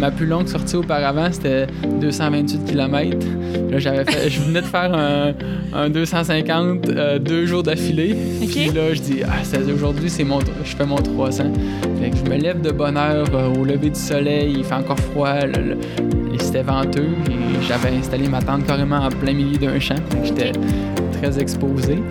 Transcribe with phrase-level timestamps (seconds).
[0.00, 1.66] Ma plus longue sortie auparavant, c'était
[2.00, 3.16] 228 km.
[3.70, 4.92] Là, j'avais fait, je venais de faire
[5.72, 8.16] un, 250 euh, deux jours d'affilée.
[8.40, 9.36] Puis là, je dis, ah,
[9.72, 11.44] aujourd'hui, c'est mon, je fais mon 300.
[12.00, 14.74] Fait que je me lève de bonne heure euh, au lever du soleil, il fait
[14.74, 17.10] encore froid, et c'était venteux.
[17.30, 19.96] Et j'avais installé ma tente carrément en plein milieu d'un champ.
[20.22, 20.52] J'étais
[21.20, 22.02] très exposé.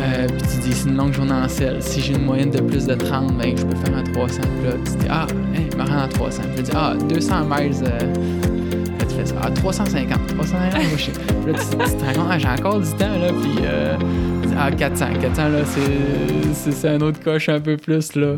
[0.00, 1.82] Euh, puis tu dis, c'est une longue journée en selle.
[1.82, 4.40] Si j'ai une moyenne de plus de 30, ben, je peux faire un 300.
[4.42, 6.42] Puis là, tu dis, ah, hey, me rends à 300.
[6.42, 7.72] Puis je dis, ah, 200 miles.
[7.84, 7.98] Euh,
[9.08, 9.34] tu fais ça.
[9.42, 10.26] Ah, 350.
[10.36, 13.28] 350, moi, je Puis là, tu, te rends compte, ah, j'ai encore du temps, là.
[13.28, 13.96] Puis, euh,
[14.58, 15.06] ah, 400.
[15.20, 15.58] 400, là,
[16.52, 18.34] c'est un autre coche un peu plus, là.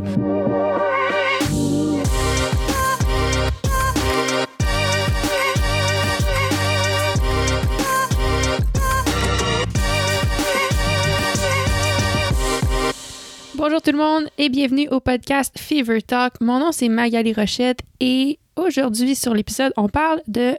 [13.80, 16.34] Bonjour tout le monde et bienvenue au podcast Fever Talk.
[16.43, 20.55] Mon nom c'est Magali Rochette et aujourd'hui sur l'épisode on parle de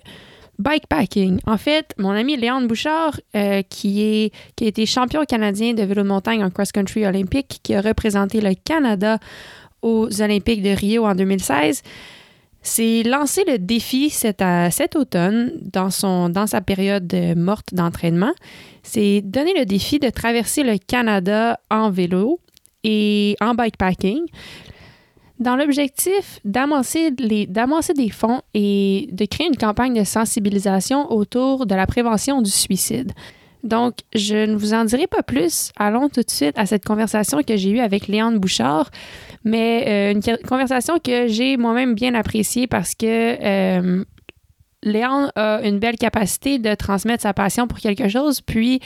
[0.57, 1.40] bikepacking.
[1.46, 5.84] En fait, mon ami Léon Bouchard, euh, qui, est, qui a été champion canadien de
[5.84, 9.20] vélo de montagne en cross-country olympique, qui a représenté le Canada
[9.84, 11.84] aux Olympiques de Rio en 2016,
[12.63, 18.34] s'est lancé le défi cet, cet automne dans, son, dans sa période morte d'entraînement.
[18.81, 22.40] C'est donner le défi de traverser le Canada en vélo
[22.84, 24.26] et en bikepacking
[25.41, 31.87] dans l'objectif d'amasser des fonds et de créer une campagne de sensibilisation autour de la
[31.87, 33.12] prévention du suicide.
[33.63, 35.71] Donc, je ne vous en dirai pas plus.
[35.77, 38.90] Allons tout de suite à cette conversation que j'ai eue avec Léane Bouchard,
[39.43, 44.04] mais euh, une conversation que j'ai moi-même bien appréciée parce que euh,
[44.84, 48.79] Léon a une belle capacité de transmettre sa passion pour quelque chose, puis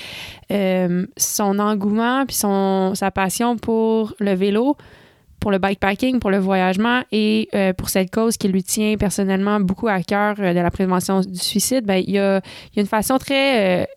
[0.52, 4.76] euh, son engouement, puis sa passion pour le vélo,
[5.40, 9.60] pour le bikepacking, pour le voyagement et euh, pour cette cause qui lui tient personnellement
[9.60, 12.42] beaucoup à cœur euh, de la prévention du suicide, ben, il, y a,
[12.76, 13.88] une façon très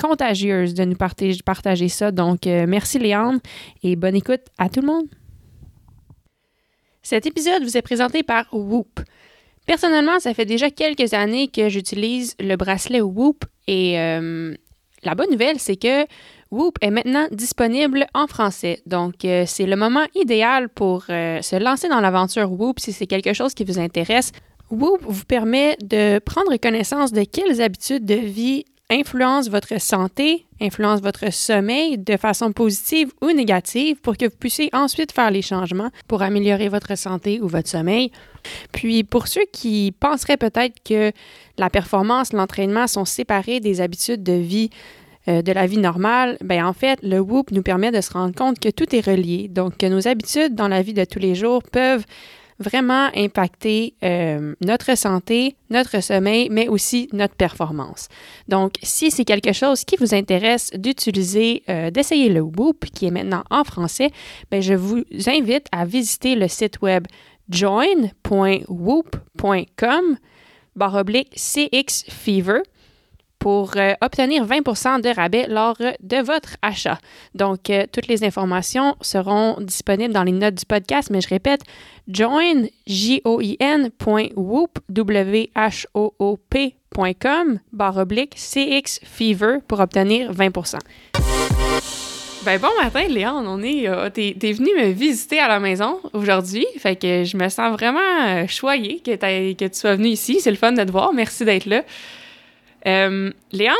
[0.00, 2.12] contagieuse de nous partager ça.
[2.12, 3.40] Donc, merci Léon
[3.82, 5.06] et bonne écoute à tout le monde.
[7.02, 9.00] Cet épisode vous est présenté par Whoop.
[9.68, 14.54] Personnellement, ça fait déjà quelques années que j'utilise le bracelet Whoop et euh,
[15.02, 16.06] la bonne nouvelle, c'est que
[16.50, 18.80] Whoop est maintenant disponible en français.
[18.86, 23.06] Donc, euh, c'est le moment idéal pour euh, se lancer dans l'aventure Whoop si c'est
[23.06, 24.32] quelque chose qui vous intéresse.
[24.70, 31.00] Whoop vous permet de prendre connaissance de quelles habitudes de vie influence votre santé, influence
[31.00, 35.90] votre sommeil de façon positive ou négative pour que vous puissiez ensuite faire les changements
[36.06, 38.10] pour améliorer votre santé ou votre sommeil.
[38.72, 41.12] Puis pour ceux qui penseraient peut-être que
[41.58, 44.70] la performance, l'entraînement sont séparés des habitudes de vie
[45.28, 48.34] euh, de la vie normale, ben en fait, le Whoop nous permet de se rendre
[48.34, 51.34] compte que tout est relié, donc que nos habitudes dans la vie de tous les
[51.34, 52.06] jours peuvent
[52.58, 58.08] vraiment impacter euh, notre santé, notre sommeil, mais aussi notre performance.
[58.48, 63.10] Donc, si c'est quelque chose qui vous intéresse d'utiliser, euh, d'essayer le Whoop, qui est
[63.10, 64.10] maintenant en français,
[64.50, 67.06] bien, je vous invite à visiter le site web
[67.48, 70.16] join.whoop.com
[70.76, 71.04] barre
[71.34, 72.60] CX Fever
[73.38, 76.98] pour euh, obtenir 20% de rabais lors de votre achat.
[77.34, 81.62] Donc, euh, toutes les informations seront disponibles dans les notes du podcast, mais je répète,
[82.08, 84.78] join, j-o-i-n.whoop,
[87.72, 90.50] barre oblique, CX Fever pour obtenir 20
[92.44, 96.64] ben bon matin, Léon, on est, euh, t'es, venu me visiter à la maison aujourd'hui,
[96.78, 100.40] fait que je me sens vraiment choyée que, que tu sois venu ici.
[100.40, 101.12] C'est le fun de te voir.
[101.12, 101.84] Merci d'être là.
[102.88, 103.74] Euh, Léon,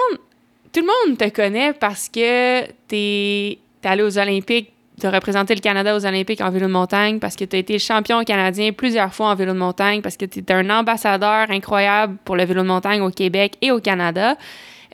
[0.73, 5.55] tout le monde te connaît parce que tu es allé aux Olympiques, tu as représenté
[5.55, 8.73] le Canada aux Olympiques en vélo de montagne, parce que tu as été champion canadien
[8.73, 12.45] plusieurs fois en vélo de montagne, parce que tu es un ambassadeur incroyable pour le
[12.45, 14.37] vélo de montagne au Québec et au Canada.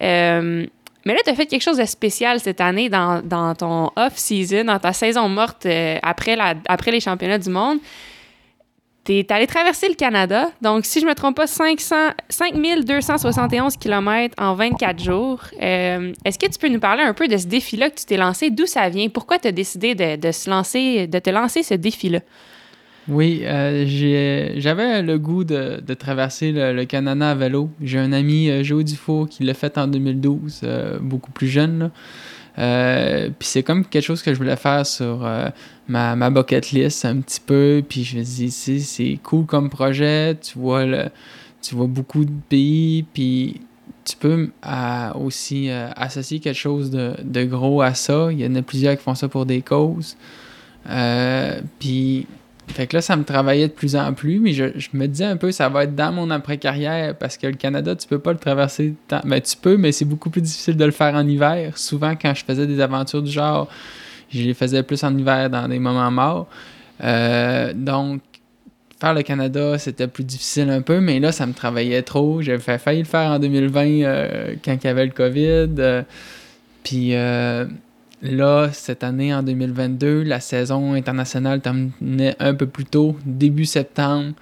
[0.02, 0.66] Euh,
[1.06, 4.78] mais là, tu as fait quelque chose de spécial cette année dans, ton off-season, dans
[4.78, 7.78] ta saison morte euh, après, la, après les championnats du monde.
[9.04, 10.50] Tu es allé traverser le Canada.
[10.62, 11.94] Donc, si je ne me trompe pas, 500,
[12.30, 15.40] 5271 km en 24 jours.
[15.60, 18.16] Euh, est-ce que tu peux nous parler un peu de ce défi-là que tu t'es
[18.16, 18.50] lancé?
[18.50, 19.08] D'où ça vient?
[19.10, 22.20] Pourquoi tu as décidé de, se lancer, de te lancer ce défi-là?
[23.06, 23.84] Oui, euh,
[24.56, 27.68] j'avais le goût de, traverser le, Canada à vélo.
[27.82, 30.62] J'ai un ami, euh, Joe Dufault, qui l'a fait en 2012,
[31.02, 31.78] beaucoup plus jeune.
[31.78, 31.90] Là.
[32.58, 35.48] Euh, puis c'est comme quelque chose que je voulais faire sur euh,
[35.88, 37.82] ma, ma, bucket list un petit peu.
[37.88, 40.36] Puis je me dis, c'est cool comme projet.
[40.40, 41.08] Tu vois, le,
[41.62, 43.04] tu vois beaucoup de pays.
[43.12, 43.60] Puis
[44.04, 44.50] tu peux
[45.14, 48.28] aussi euh, associer quelque chose de, de, gros à ça.
[48.30, 50.16] Il y en a plusieurs qui font ça pour des causes.
[51.78, 52.26] puis
[52.68, 54.64] fait que là, ça me travaillait de plus en plus, mais je,
[54.94, 58.08] me disais un peu, ça va être dans mon après-carrière, parce que le Canada, tu
[58.08, 59.20] peux pas le traverser tant.
[59.24, 61.76] Ben, tu peux, mais c'est beaucoup plus difficile de le faire en hiver.
[61.76, 63.68] Souvent, quand je faisais des aventures du genre,
[64.30, 66.48] je les faisais plus en hiver dans des moments morts.
[67.02, 68.22] Euh, donc,
[69.00, 72.40] faire le Canada, c'était plus difficile un peu, mais là, ça me travaillait trop.
[72.40, 75.74] J'avais failli le faire en 2020 euh, quand il y avait le COVID.
[75.78, 76.02] Euh,
[76.82, 77.14] puis
[78.24, 84.32] Là, cette année, en 2022, la saison internationale terminait un peu plus tôt, début septembre.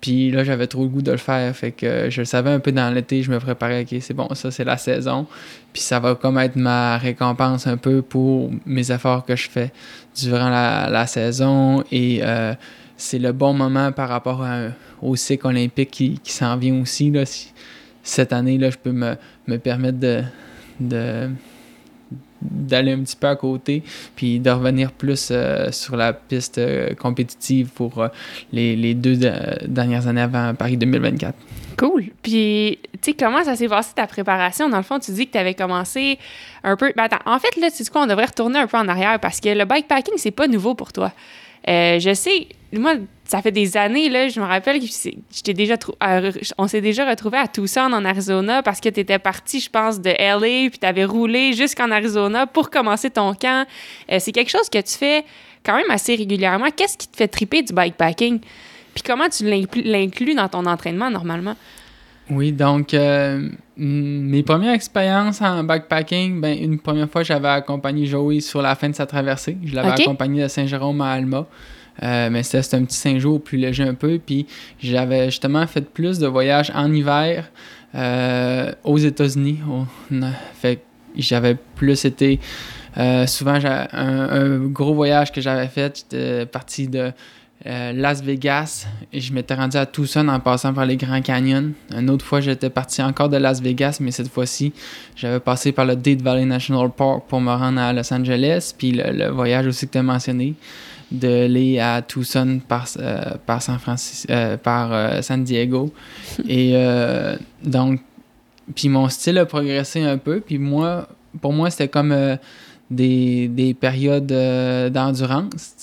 [0.00, 1.54] Puis là, j'avais trop le goût de le faire.
[1.54, 4.26] Fait que je le savais un peu dans l'été, je me préparais, ok, c'est bon,
[4.32, 5.26] ça c'est la saison.
[5.74, 9.70] Puis ça va comme être ma récompense un peu pour mes efforts que je fais
[10.16, 11.84] durant la, saison.
[11.92, 12.54] Et euh,
[12.96, 14.42] c'est le bon moment par rapport
[15.02, 17.10] au cycle olympique qui, s'en vient aussi.
[17.10, 17.24] Là.
[18.02, 19.14] cette année, là, je peux me,
[19.46, 21.28] me permettre de
[22.42, 23.82] d'aller un petit peu à côté,
[24.16, 28.08] puis de revenir plus euh, sur la piste euh, compétitive pour euh,
[28.52, 29.16] les, deux
[29.66, 31.34] dernières années avant Paris 2024.
[31.76, 32.04] Cool.
[32.22, 34.68] Puis, tu sais, comment ça s'est passé ta préparation?
[34.68, 36.18] Dans le fond, tu dis que tu avais commencé
[36.62, 36.92] un peu.
[36.96, 39.18] Ben, attends, en fait, là, tu sais quoi, on devrait retourner un peu en arrière
[39.20, 41.12] parce que le bikepacking, c'est pas nouveau pour toi.
[41.66, 45.76] Je sais, moi, ça fait des années, là, je me rappelle que déjà
[46.58, 50.00] on s'est déjà retrouvé à Tucson, en Arizona, parce que tu étais parti, je pense,
[50.00, 53.66] de LA, puis tu avais roulé jusqu'en Arizona pour commencer ton camp.
[54.10, 55.24] Euh, c'est quelque chose que tu fais
[55.64, 56.70] quand même assez régulièrement.
[56.76, 58.40] Qu'est-ce qui te fait triper du bikepacking?
[58.94, 61.54] Puis comment tu l'inclus dans ton entraînement normalement?
[62.30, 68.40] Oui, donc euh, mes premières expériences en backpacking, ben, une première fois, j'avais accompagné Joey
[68.40, 69.58] sur la fin de sa traversée.
[69.64, 71.46] Je l'avais accompagné de Saint-Jérôme à Alma.
[72.02, 74.20] Euh, mais c'était un petit cinq jours plus léger un peu.
[74.24, 74.46] Puis
[74.78, 77.50] j'avais justement fait plus de voyages en hiver
[77.94, 79.58] euh, aux États-Unis.
[80.54, 80.82] Fait
[81.16, 82.38] j'avais plus été.
[83.26, 87.12] Souvent, un, un, gros voyage que j'avais fait, j'étais parti de
[87.64, 91.72] Las Vegas et je m'étais rendu à Tucson en passant par les Grands Canyons.
[91.94, 94.72] Une autre fois, j'étais parti encore de Las Vegas, mais cette fois-ci,
[95.14, 98.72] j'avais passé par le Death Valley National Park pour me rendre à Los Angeles.
[98.76, 100.54] Puis le, voyage aussi que tu as mentionné,
[101.10, 105.92] d'aller à Tucson par, euh, par San Francisco, euh, par euh, San Diego.
[106.48, 106.74] Et
[107.62, 108.00] donc,
[108.74, 110.40] puis mon style a progressé un peu.
[110.40, 111.08] Puis moi,
[111.40, 112.38] pour moi, c'était comme
[112.90, 114.32] des, des, périodes
[114.92, 115.74] d'endurance.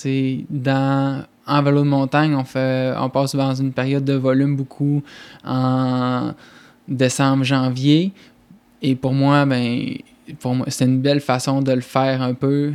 [0.49, 5.01] Dans, en vélo de montagne, on, fait, on passe dans une période de volume beaucoup
[5.45, 6.33] en
[6.87, 8.11] décembre, janvier.
[8.81, 9.95] Et pour moi, ben,
[10.39, 12.73] pour moi, c'était une belle façon de le faire un peu,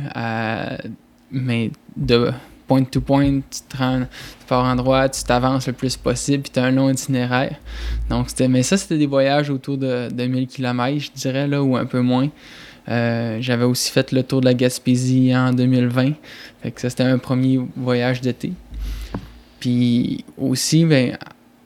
[1.31, 2.31] mais de
[2.67, 6.43] point to point, tu te rends, tu pars en droit, tu t'avances le plus possible,
[6.43, 7.57] puis tu as un long itinéraire.
[8.09, 11.75] Donc, mais ça, c'était des voyages autour de, de 1000 km, je dirais, là, ou
[11.75, 12.29] un peu moins.
[12.89, 16.13] Euh, j'avais aussi fait le tour de la Gaspésie en 2020.
[16.61, 18.53] Fait que ça, c'était un premier voyage d'été.
[19.63, 21.17] Puis aussi, ben,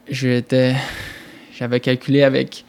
[0.07, 0.75] j'étais,
[1.57, 2.63] j'avais calculé avec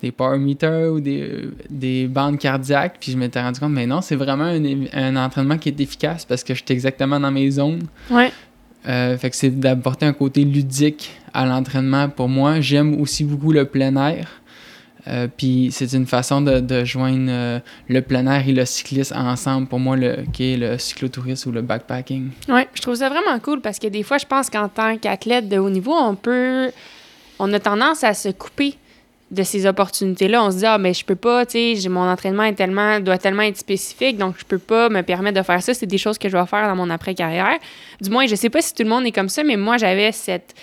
[0.00, 2.98] des power meters ou des, des, bandes cardiaques.
[3.00, 6.24] Puis je m'étais rendu compte, mais non, c'est vraiment un, un, entraînement qui est efficace
[6.24, 7.88] parce que j'étais exactement dans mes zones.
[8.08, 8.30] Ouais.
[8.88, 12.60] Euh, fait que c'est d'apporter un côté ludique à l'entraînement pour moi.
[12.60, 14.37] J'aime aussi beaucoup le plein air.
[15.08, 19.66] Euh, puis c'est une façon de, joindre euh, le plein air et le cyclisme ensemble
[19.66, 22.30] pour moi, le, qui est le cyclotourisme ou le backpacking.
[22.48, 25.48] Oui, je trouve ça vraiment cool parce que des fois, je pense qu'en tant qu'athlète
[25.48, 26.70] de haut niveau, on peut.
[27.40, 28.74] On a tendance à se couper
[29.30, 30.42] de ces opportunités-là.
[30.42, 33.18] On se dit, ah, mais je peux pas, tu sais, mon entraînement est tellement, doit
[33.18, 35.74] tellement être spécifique, donc je peux pas me permettre de faire ça.
[35.74, 37.58] C'est des choses que je vais faire dans mon après-carrière.
[38.00, 40.12] Du moins, je sais pas si tout le monde est comme ça, mais moi, j'avais
[40.12, 40.54] cette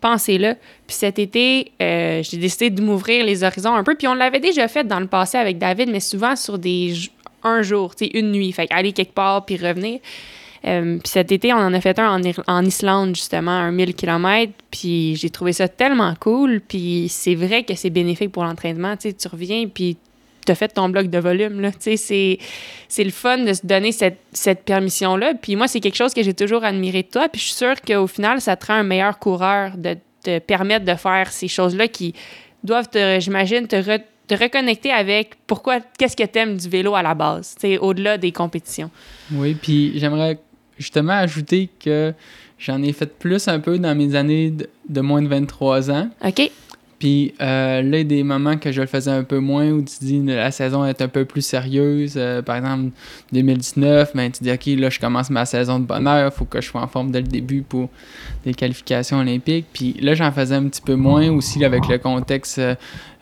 [0.00, 0.54] pensée-là.
[0.86, 3.94] Puis cet été, euh, j'ai décidé de m'ouvrir les horizons un peu.
[3.94, 6.94] Puis on l'avait déjà fait dans le passé avec David, mais souvent sur des
[7.42, 8.52] un jour, tu une nuit.
[8.52, 10.00] Fait aller quelque part puis revenir.
[10.66, 14.52] Euh, puis cet été, on en a fait un en, Islande, justement, un 1000 km.
[14.70, 16.60] Puis j'ai trouvé ça tellement cool.
[16.60, 18.96] Puis c'est vrai que c'est bénéfique pour l'entraînement.
[18.96, 19.96] Tu sais, tu reviens, puis
[20.50, 21.60] tu as fait ton bloc de volume.
[21.60, 21.70] Là.
[21.78, 22.38] C'est
[22.98, 25.34] le fun de se donner cette, cette permission-là.
[25.40, 27.28] Puis moi, c'est quelque chose que j'ai toujours admiré de toi.
[27.28, 30.84] Puis je suis sûre qu'au final, ça te rend un meilleur coureur de te permettre
[30.84, 32.14] de faire ces choses-là qui
[32.64, 32.88] doivent,
[33.20, 33.80] j'imagine, te,
[34.26, 38.32] te reconnecter avec pourquoi, qu'est-ce que tu aimes du vélo à la base, au-delà des
[38.32, 38.90] compétitions.
[39.32, 40.38] Oui, puis j'aimerais
[40.78, 42.12] justement ajouter que
[42.58, 44.52] j'en ai fait plus un peu dans mes années
[44.88, 46.10] de, moins de 23 ans.
[46.24, 46.50] OK.
[47.00, 50.22] Puis euh, là, des moments que je le faisais un peu moins, où tu dis
[50.22, 52.12] la saison est un peu plus sérieuse.
[52.16, 52.90] Euh, par exemple,
[53.32, 56.68] 2019, ben, tu dis, OK, là, je commence ma saison de bonheur, faut que je
[56.68, 57.88] sois en forme dès le début pour
[58.44, 59.64] des qualifications olympiques.
[59.72, 62.60] Puis là, j'en faisais un petit peu moins aussi avec le contexte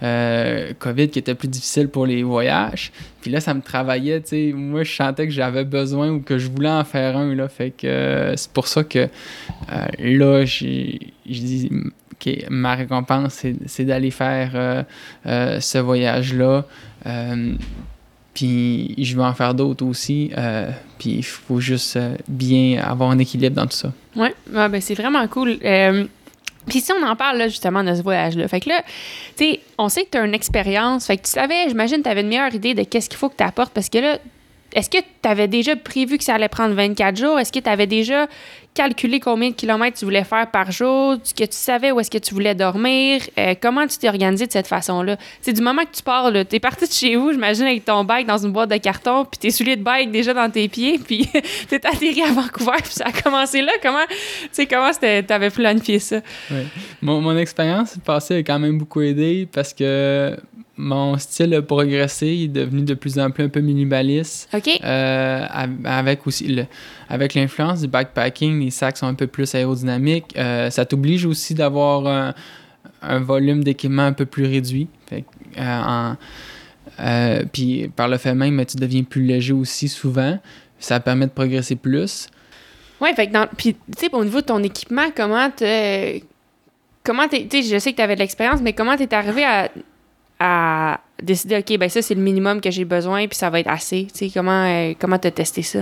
[0.03, 2.91] euh, COVID qui était plus difficile pour les voyages.
[3.21, 4.53] Puis là, ça me travaillait, tu sais.
[4.53, 7.49] Moi, je sentais que j'avais besoin ou que je voulais en faire un, là.
[7.49, 9.09] Fait que c'est pour ça que
[10.01, 11.13] là, j'ai
[12.51, 14.83] ma récompense, c'est d'aller faire euh,
[15.27, 16.65] euh, ce voyage-là.
[17.07, 17.55] Euh,
[18.35, 20.31] puis je vais en faire d'autres aussi.
[20.99, 21.99] puis il faut juste
[22.29, 23.93] bien avoir un équilibre dans tout ça.
[24.15, 25.59] Oui, ben c'est vraiment cool.
[26.69, 28.83] Puis si on en parle là, justement de ce voyage-là, fait que là,
[29.37, 32.09] tu sais, on sait que tu as une expérience, fait que tu savais, j'imagine, tu
[32.09, 34.19] avais une meilleure idée de qu'est-ce qu'il faut que tu apportes parce que là,
[34.75, 37.39] est-ce que tu avais déjà prévu que ça allait prendre 24 jours?
[37.39, 38.27] Est-ce que tu avais déjà
[38.79, 41.17] calculé combien de kilomètres tu voulais faire par jour?
[41.37, 43.23] Que tu savais où est-ce que tu voulais dormir?
[43.37, 45.17] Euh, comment tu t'es organisé de cette façon-là?
[45.41, 48.05] C'est du moment que tu pars, tu es parti de chez vous, j'imagine, avec ton
[48.05, 50.97] bike dans une boîte de carton, puis tes souliers de bike déjà dans tes pieds,
[51.05, 51.29] puis
[51.69, 53.73] t'es atterri à Vancouver, puis ça a commencé là.
[53.83, 54.07] Comment
[54.55, 54.93] tu comment
[55.27, 56.21] t'avais planifié ça?
[56.49, 56.63] Oui.
[57.03, 60.37] Mon, mon expérience passée a quand même beaucoup aidé parce que
[60.79, 64.49] mon style a progressé, il est devenu de plus en plus un peu minimaliste.
[64.55, 64.81] OK.
[64.85, 65.45] Euh,
[65.85, 66.67] avec aussi le,
[67.09, 70.37] avec l'influence du backpacking, les sacs sont un peu plus aérodynamiques.
[70.39, 72.33] Euh, ça t'oblige aussi d'avoir un,
[73.03, 74.87] un, volume d'équipement un peu plus réduit.
[75.59, 76.15] Euh,
[77.53, 80.39] puis par le fait même, tu deviens plus léger aussi souvent.
[80.79, 82.29] Ça permet de progresser plus.
[83.01, 85.65] Oui, fait que puis tu sais, au niveau de ton équipement, comment tu
[87.03, 89.71] comment tu je sais que tu avais de l'expérience, mais comment tu es arrivé à
[90.39, 93.69] à décider, OK, ben ça, c'est le minimum que j'ai besoin, puis ça va être
[93.69, 94.07] assez.
[94.13, 95.81] Tu sais, comment euh, comment t'as testé ça?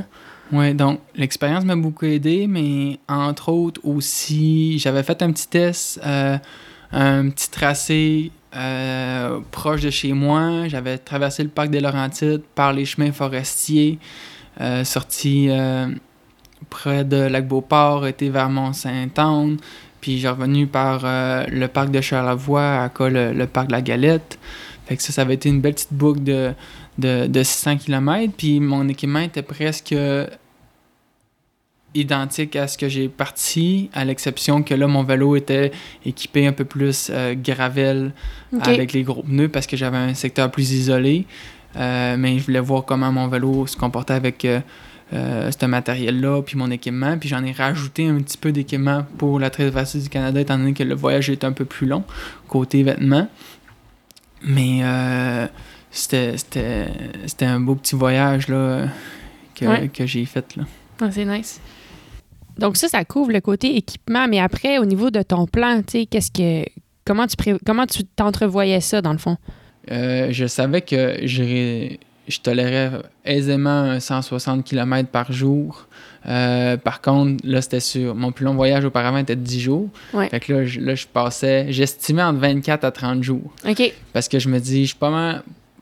[0.52, 6.00] Oui, donc l'expérience m'a beaucoup aidé, mais entre autres aussi, j'avais fait un petit test,
[6.06, 6.38] euh,
[6.92, 10.68] un petit tracé euh, proche de chez moi.
[10.68, 13.98] J'avais traversé le parc des Laurentides par les chemins forestiers,
[14.84, 15.50] sorti
[16.70, 19.58] près de Lac-Beauport, été vers Mont-Saint-Anne,
[20.00, 23.82] puis j'ai revenu par euh, le parc de Charlevoix, à quoi le, parc de la
[23.82, 24.38] Galette.
[24.86, 26.54] Fait que ça, ça avait été une belle petite boucle de,
[26.98, 28.32] de, 600 km.
[28.36, 29.94] Puis mon équipement était presque
[31.96, 35.72] identique à ce que j'ai parti, à l'exception que là, mon vélo était
[36.04, 38.12] équipé un peu plus euh, gravel
[38.60, 41.26] avec les gros pneus parce que j'avais un secteur plus isolé.
[41.76, 44.60] Euh, mais je voulais voir comment mon vélo se comportait avec euh,
[45.12, 47.16] ce matériel-là, puis mon équipement.
[47.18, 50.72] Puis j'en ai rajouté un petit peu d'équipement pour la traversée du Canada, étant donné
[50.72, 52.04] que le voyage est un peu plus long,
[52.48, 53.28] côté vêtements.
[54.42, 55.46] Mais euh,
[55.90, 56.86] c'était
[57.40, 58.86] un beau petit voyage là,
[59.54, 60.56] que, que j'ai fait.
[60.56, 60.64] Là.
[61.00, 61.60] Ah, c'est nice.
[62.58, 66.00] Donc ça, ça couvre le côté équipement, mais après, au niveau de ton plan, tu
[66.00, 66.68] sais, qu'est-ce que
[67.04, 69.36] comment tu comment tu t'entrevoyais ça dans le fond?
[69.90, 72.90] Euh, je savais que j'irais je tolérais
[73.24, 75.86] aisément 160 km par jour.
[76.28, 78.14] Euh, par contre, là, c'était sur.
[78.14, 79.88] Mon plus long voyage auparavant était de 10 jours.
[80.30, 81.66] Fait que là, je, là, je passais.
[81.70, 83.52] J'estimais entre 24 à 30 jours.
[83.68, 83.92] OK.
[84.12, 85.10] Parce que je me dis, je suis pas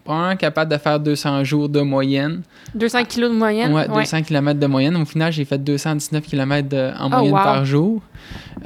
[0.07, 2.43] mal, capable de faire 200 jours de moyenne.
[2.75, 3.73] 200 km de moyenne?
[3.73, 4.97] Ouais, 200 km de moyenne.
[4.97, 8.03] Au final, j'ai fait 219 km en oh, moyenne par jour.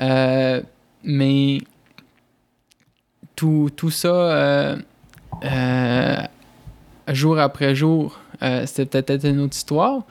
[0.01, 0.61] Euh,
[1.05, 1.59] mais
[3.37, 4.09] tout, tout ça.
[5.45, 6.17] Euh,
[7.15, 10.03] jour après jour, euh, c'était peut-être une autre histoire,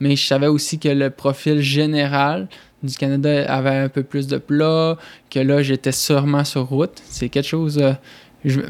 [0.00, 2.48] mais je savais aussi que le profil général
[2.82, 4.96] du Canada avait un peu plus de plat,
[5.30, 7.02] que là, j'étais sûrement sur route.
[7.04, 7.78] C'est quelque chose...
[7.78, 7.92] Euh,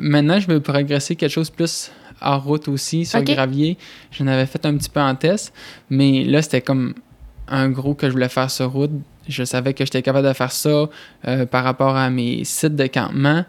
[0.01, 3.77] maintenant, je veux progresser quelque chose plus en route aussi, sur gravier.
[4.13, 5.53] J'en avais fait un petit peu en test,
[5.91, 6.95] mais là, c'était comme
[7.49, 8.93] un gros que je voulais faire sur route.
[9.29, 10.89] Je savais que j'étais capable de faire ça
[11.27, 13.45] euh, par rapport à mes sites de campement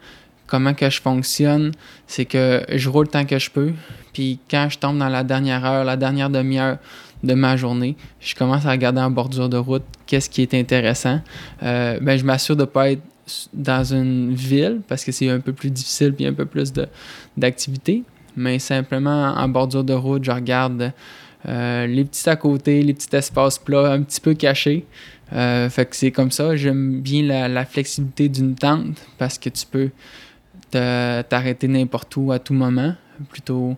[0.48, 1.72] comment que je fonctionne,
[2.08, 3.74] c'est que je roule tant que je peux.
[4.15, 6.77] Puis quand je tombe dans la dernière heure, la dernière demi-heure
[7.22, 11.19] de ma journée, je commence à regarder en bordure de route qu'est-ce qui est intéressant.
[11.63, 13.01] Euh, ben, je m'assure de ne pas être
[13.53, 16.72] dans une ville parce que c'est un peu plus difficile puis un peu plus
[17.36, 18.03] d'activité.
[18.38, 20.93] Mais simplement en bordure de route, je regarde
[21.50, 24.86] euh, les petits à côté, les petits espaces plats un petit peu cachés.
[25.34, 26.55] Euh, fait que c'est comme ça.
[26.55, 29.89] J'aime bien la, la flexibilité d'une tente parce que tu peux
[30.72, 32.95] t'arrêter n'importe où à tout moment,
[33.29, 33.75] plutôt.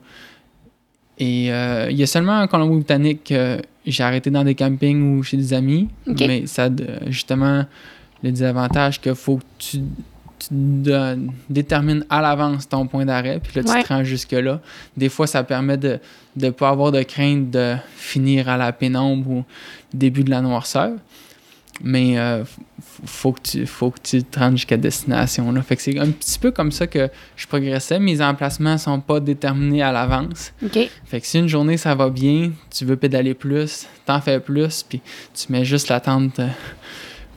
[1.19, 5.23] Et euh, il y a seulement en Colombie-Britannique que j'ai arrêté dans des campings ou
[5.23, 6.69] chez des amis, mais ça,
[7.07, 7.65] justement,
[8.23, 9.81] le désavantage qu'il faut que tu,
[11.49, 14.61] détermines à l'avance ton point d'arrêt, puis là, tu te rends jusque-là.
[14.95, 15.99] Des fois, ça permet de
[16.35, 19.45] ne pas avoir de crainte de finir à la pénombre ou
[19.93, 20.91] début de la noirceur.
[21.81, 22.43] Mais euh,
[23.05, 25.51] faut que tu faut que tu te rendes jusqu'à destination.
[25.51, 25.61] Là.
[25.61, 27.99] Fait que c'est un petit peu comme ça que je progressais.
[27.99, 30.53] Mes emplacements sont pas déterminés à l'avance.
[31.05, 34.83] Fait que si une journée ça va bien, tu veux pédaler plus, t'en fais plus,
[34.83, 35.01] puis
[35.33, 36.47] tu mets juste la tente euh,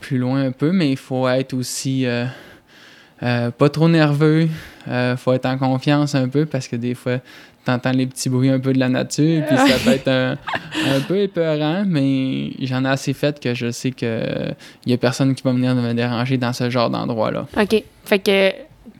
[0.00, 2.26] plus loin un peu, mais il faut être aussi euh,
[3.22, 4.48] euh, pas trop nerveux,
[4.88, 7.18] euh, faut être en confiance un peu parce que des fois
[7.64, 11.00] t'entends les petits bruits un peu de la nature, puis ça peut être un, un
[11.06, 14.22] peu épeurant, mais j'en ai assez fait que je sais que
[14.86, 17.46] il y a personne qui va venir me déranger dans ce genre d'endroit-là.
[17.60, 17.82] OK.
[18.04, 18.50] Fait que,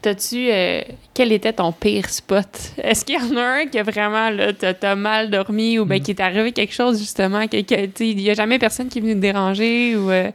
[0.02, 0.48] t'as-tu.
[0.50, 0.82] euh,
[1.14, 2.46] quel était ton pire spot?
[2.82, 5.98] Est-ce qu'il y en a un qui a vraiment, là, t'as, mal dormi ou ben
[5.98, 6.02] Mm.
[6.02, 7.56] qui est arrivé quelque chose, justement, que,
[8.02, 10.10] il y a jamais personne qui est venu te déranger ou.
[10.10, 10.30] euh,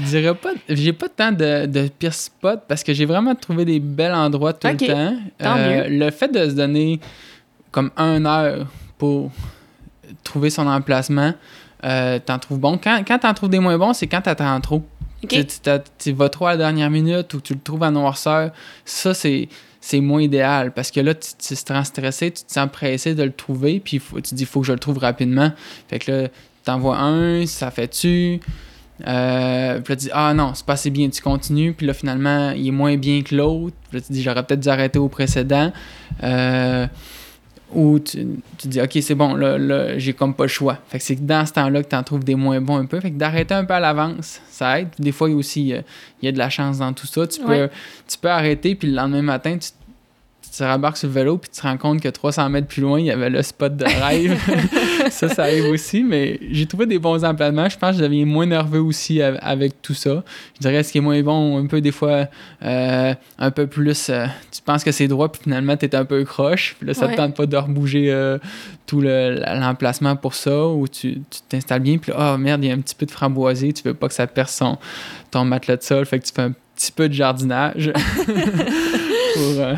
[0.00, 3.64] Je dirais pas, j'ai pas tant de, de pire spots parce que j'ai vraiment trouvé
[3.64, 5.16] des bels endroits tout le temps.
[5.38, 6.98] tant Euh, Le fait de se donner
[7.74, 8.66] comme une heure
[8.98, 9.32] pour
[10.22, 11.34] trouver son emplacement,
[11.84, 12.78] euh, t'en trouves bon.
[12.78, 14.86] Quand, quand t'en trouves des moins bons, c'est quand t'attends trop.
[15.24, 15.36] OK.
[15.98, 18.52] Tu, vas trop à la dernière minute ou tu le trouves à noirceur.
[18.84, 19.48] Ça, c'est.
[19.86, 23.14] C'est moins idéal parce que là, tu, tu te sens stressé, tu te sens pressé
[23.14, 25.52] de le trouver, puis faut, tu te dis, il faut que je le trouve rapidement.
[25.88, 26.28] Fait que là,
[26.64, 28.40] t'envoies un, ça fait-tu?
[29.06, 31.74] Euh, puis là, tu dis, ah non, c'est pas assez bien, tu continues.
[31.74, 33.76] Puis là, finalement, il est moins bien que l'autre.
[33.90, 35.70] Puis là, tu dis, j'aurais peut-être dû arrêter au précédent.
[36.22, 36.86] Euh,
[37.74, 38.26] ou tu,
[38.58, 40.78] tu dis, ok, c'est bon, là, là j'ai comme pas le choix.
[40.88, 43.00] Fait que c'est dans ce temps-là que tu en trouves des moins bons un peu.
[43.00, 44.88] Fait que d'arrêter un peu à l'avance, ça aide.
[44.98, 45.80] Des fois, il y a aussi euh,
[46.22, 47.26] il y a de la chance dans tout ça.
[47.26, 47.70] Tu peux, Ouais.
[48.08, 49.70] tu peux arrêter, puis le lendemain matin, tu,
[50.56, 52.80] tu te rabarques sur le vélo, puis tu te rends compte que 300 mètres plus
[52.82, 54.38] loin, il y avait le spot de rêve.
[55.10, 57.68] ça, ça arrive aussi, mais j'ai trouvé des bons emplacements.
[57.68, 60.22] Je pense que je deviens moins nerveux aussi av- avec tout ça.
[60.54, 62.28] Je dirais ce qui est moins bon, un peu des fois,
[62.62, 64.08] euh, un peu plus.
[64.10, 66.76] euh, tu penses que c'est droit, puis finalement, tu es un peu croche.
[66.78, 67.12] Puis là, ça Ouais.
[67.12, 68.38] te tente pas de rebouger euh,
[68.86, 72.68] tout le- l'emplacement pour ça, ou tu tu t'installes bien, puis là, oh merde, il
[72.68, 74.78] y a un petit peu de framboisier, tu veux pas que ça perce son-
[75.32, 77.92] ton matelas de sol, fait que tu fais un petit peu de jardinage
[79.34, 79.74] pour euh,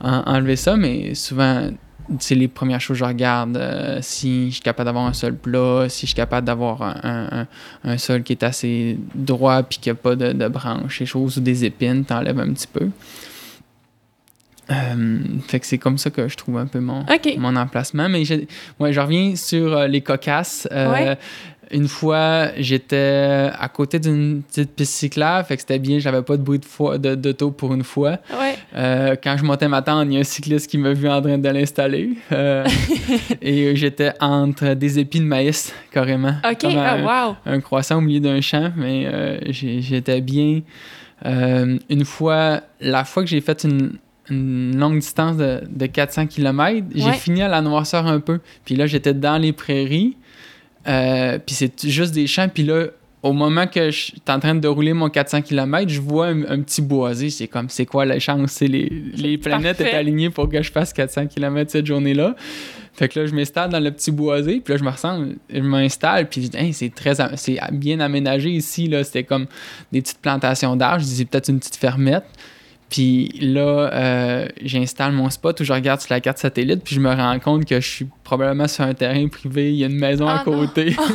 [0.00, 1.70] en- enlever ça, mais souvent,
[2.18, 3.56] c'est les premières choses que je regarde.
[3.56, 6.94] euh, si je suis capable d'avoir un sol plat, si je suis capable d'avoir un,
[7.02, 7.46] un- un-
[7.84, 11.06] un sol qui est assez droit puis qu'il n'y a pas de, de branches, des
[11.06, 12.88] choses ou des épines, t'enlèves un petit peu.
[14.70, 17.04] Euh, fait que c'est comme ça que je trouve un peu mon,
[17.38, 18.08] mon emplacement.
[18.08, 18.34] Mais je,
[18.78, 20.68] ouais, je reviens sur euh, les cocasses.
[20.70, 21.18] Euh, Ouais.
[21.72, 26.36] Une fois, j'étais à côté d'une petite piste cyclable, fait que c'était bien, j'avais pas
[26.36, 28.18] de bruit de foi- de- d'auto pour une fois.
[28.38, 28.56] Ouais.
[28.74, 31.22] Euh, quand je montais ma tente, il y a un cycliste qui m'a vu en
[31.22, 32.10] train de l'installer.
[32.32, 32.66] Euh,
[33.42, 36.34] et j'étais entre des épis de maïs, carrément.
[36.50, 36.58] OK.
[36.60, 37.36] Comme un, Ah, wow.
[37.46, 40.62] un croissant au milieu d'un champ, mais euh, j'étais bien.
[41.26, 43.92] Euh, une fois, la fois que j'ai fait une,
[44.30, 47.12] une longue distance de, de 400 km, j'ai Ouais.
[47.12, 48.40] fini à la noirceur un peu.
[48.64, 50.16] Puis là, j'étais dans les prairies.
[50.88, 52.48] Euh, puis c'est juste des champs.
[52.48, 52.86] Puis là,
[53.22, 56.42] au moment que je suis en train de rouler mon 400 km, je vois un,
[56.44, 57.28] un petit boisé.
[57.30, 58.60] C'est comme, c'est quoi la chance?
[58.60, 59.88] Les, les planètes Parfait.
[59.90, 62.34] étaient alignées pour que je fasse 400 km cette journée-là.
[62.94, 65.60] Fait que là, je m'installe dans le petit boisé, puis là, je me ressemble, je
[65.60, 69.04] m'installe, puis je dis, Hey, c'est très, c'est bien aménagé ici, là.
[69.04, 69.46] C'était comme
[69.92, 71.00] des petites plantations d'arbres.
[71.00, 72.24] Je dis, c'est peut-être une petite fermette.
[72.90, 77.00] Puis là, euh, j'installe mon spot où je regarde sur la carte satellite, puis je
[77.00, 79.70] me rends compte que je suis probablement sur un terrain privé.
[79.70, 80.94] Il y a une maison à Ah côté.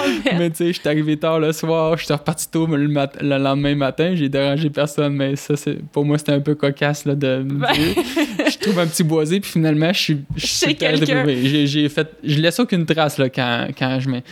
[0.00, 2.88] Oh, mais tu sais, je suis arrivé tard le soir, je suis reparti tôt le,
[2.88, 6.54] mat- le lendemain matin, j'ai dérangé personne, mais ça, c'est pour moi, c'était un peu
[6.54, 8.04] cocasse là, de me dire,
[8.50, 11.66] je trouve un petit boisé, puis finalement, je suis je suis terrain privé.
[11.66, 14.22] J'ai, fait, je laisse aucune trace là, quand, quand je m'in-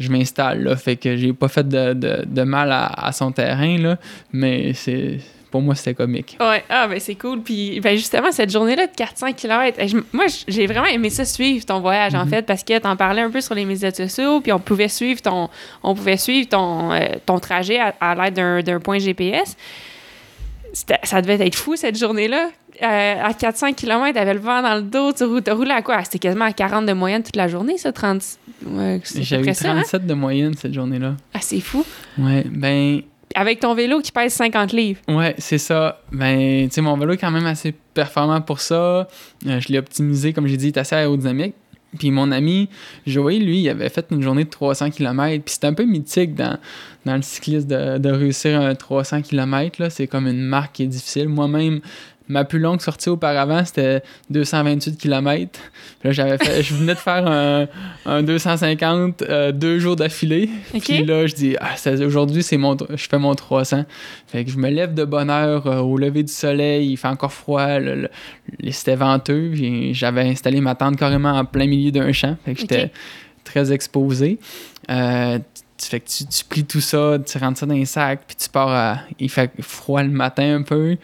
[0.00, 3.30] je m'installe, là, fait que j'ai pas fait de, de- de mal à, à son
[3.30, 3.98] terrain, là,
[4.32, 5.18] mais c'est
[5.50, 6.36] pour moi, c'était comique.
[6.40, 7.40] Ouais, ah ben c'est cool.
[7.42, 9.78] Puis ben justement, cette journée-là de 400 km,
[10.12, 12.30] moi j'ai vraiment aimé ça suivre ton voyage en Mhm.
[12.30, 15.20] fait parce que t'en parlais un peu sur les médias sociaux, puis on pouvait suivre
[15.20, 15.48] ton,
[15.82, 19.56] on pouvait suivre ton, euh, ton trajet à, à l'aide d'un, point GPS.
[21.02, 22.48] Ça devait être fou cette journée-là.
[22.82, 25.82] Euh, à 400 km, t'avais le vent dans le dos, tu rou- t'as roulé à
[25.82, 26.02] quoi?
[26.04, 28.22] C'était quasiment à 40 de moyenne toute la journée, ça, 30...
[28.64, 29.80] Ouais, près ça, hein?
[29.82, 31.14] 37 de moyenne cette journée-là.
[31.34, 31.84] Ah, c'est fou.
[32.16, 33.02] Ouais, ben,
[33.34, 35.00] Avec ton vélo qui pèse 50 livres.
[35.08, 36.00] Ouais, c'est ça.
[36.10, 39.08] Ben, tu sais, mon vélo est quand même assez performant pour ça.
[39.46, 41.54] Euh, je l'ai optimisé, comme j'ai dit, il est assez aérodynamique.
[41.98, 42.68] Puis mon ami
[43.06, 45.44] Joey, lui, il avait fait une journée de 300 km.
[45.44, 46.58] Puis c'est un peu mythique dans,
[47.04, 49.90] dans le cyclisme de, de réussir un 300 km.
[49.90, 51.28] C'est comme une marque qui est difficile.
[51.28, 51.80] Moi-même,
[52.30, 55.58] ma plus longue sortie auparavant, c'était 228 km.
[56.04, 57.66] Là, j'avais fait, je venais de faire un,
[58.06, 60.48] un 250 euh, deux jours d'affilée.
[60.74, 60.82] OK?
[60.82, 61.74] Puis là, je dis, ah,
[62.06, 63.84] aujourd'hui, c'est mon, je fais mon 300.
[64.28, 67.08] Fait que je me lève de bonne heure euh, au lever du soleil, il fait
[67.08, 68.08] encore froid, le-
[68.62, 69.50] le- c'était venteux.
[69.52, 72.36] puis J'avais installé ma tente carrément en plein milieu d'un champ.
[72.44, 72.90] Fait que j'étais
[73.44, 74.38] très exposé.
[74.88, 75.38] Euh,
[75.76, 78.36] tu, fais que tu, tu, plies tout ça, tu rentres ça dans un sac, puis
[78.36, 80.96] tu pars à, Il fait froid le matin un peu.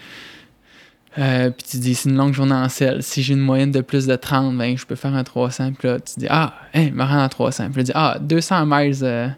[1.19, 3.03] Euh, puis tu dis, c'est une longue journée en selle.
[3.03, 5.73] Si j'ai une moyenne de plus de 30, ben, je peux faire un 300.
[5.79, 7.71] Puis là, tu dis, ah, hey, me rends à 300.
[7.71, 9.29] Puis là, tu dis, ah, 200 miles euh,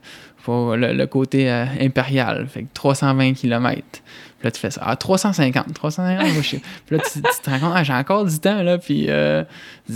[0.45, 2.47] pour le, côté euh, impérial.
[2.49, 3.83] Fait que 320 km.
[3.93, 4.83] Puis là, tu fais ça.
[4.85, 5.73] Ah, 350.
[5.73, 8.79] 350, moi, je Puis là, tu, te rends compte, ah, j'ai encore du temps, là.
[8.79, 9.45] Puis, euh,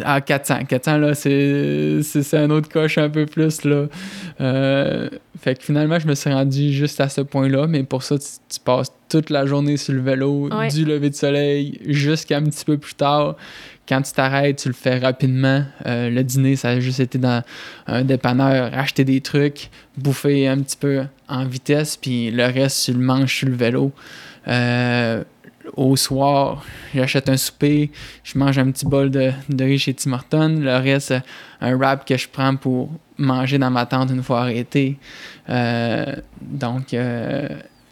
[0.05, 0.65] ah, 400.
[0.69, 3.87] 400, là, c'est, c'est, un autre coche un peu plus, là.
[5.41, 7.67] Fait que finalement, je me suis rendu juste à ce point-là.
[7.67, 11.79] Mais pour ça, tu, passes toute la journée sur le vélo, du lever de soleil
[11.87, 13.37] jusqu'à un petit peu plus tard
[13.87, 15.65] quand tu t'arrêtes, tu le fais rapidement.
[15.85, 17.43] Euh, le dîner, ça a juste été dans
[17.87, 22.93] un dépanneur, acheter des trucs, bouffer un petit peu en vitesse, puis le reste, tu
[22.93, 23.93] le manges sur le vélo.
[24.49, 25.23] Euh,
[25.77, 27.91] au soir, j'achète un souper,
[28.25, 30.57] je mange un petit bol de, de riz chez Tim Hortons.
[30.61, 31.15] Le reste,
[31.61, 34.97] un wrap que je prends pour manger dans ma tente une fois arrêté.
[35.51, 36.95] Euh, donc,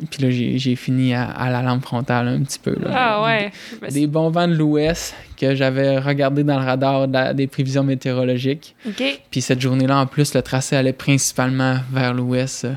[0.09, 2.77] puis là, j'ai fini à, la lampe frontale un petit peu.
[2.91, 3.53] Ah ouais.
[3.91, 8.75] Des, bons vents de l'ouest que j'avais regardé dans le radar des prévisions météorologiques.
[8.87, 9.03] OK.
[9.31, 12.75] Puis cette journée-là, en plus, le tracé allait principalement vers l'ouest euh,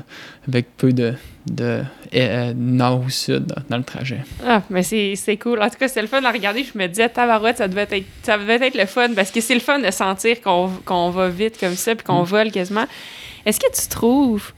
[0.48, 1.14] avec peu de,
[1.46, 1.82] de
[2.14, 4.20] euh, nord ou sud dans le trajet.
[4.46, 5.60] Ah, mais c'est cool.
[5.62, 6.64] En tout cas, c'était le fun de regarder.
[6.64, 9.54] Je me disais, tabarouette, ça devait être, ça devait être le fun parce que c'est
[9.54, 12.26] le fun de sentir qu'on va vite comme ça puis qu'on mm.
[12.26, 12.86] vole quasiment.
[13.46, 14.52] Est-ce que tu trouves.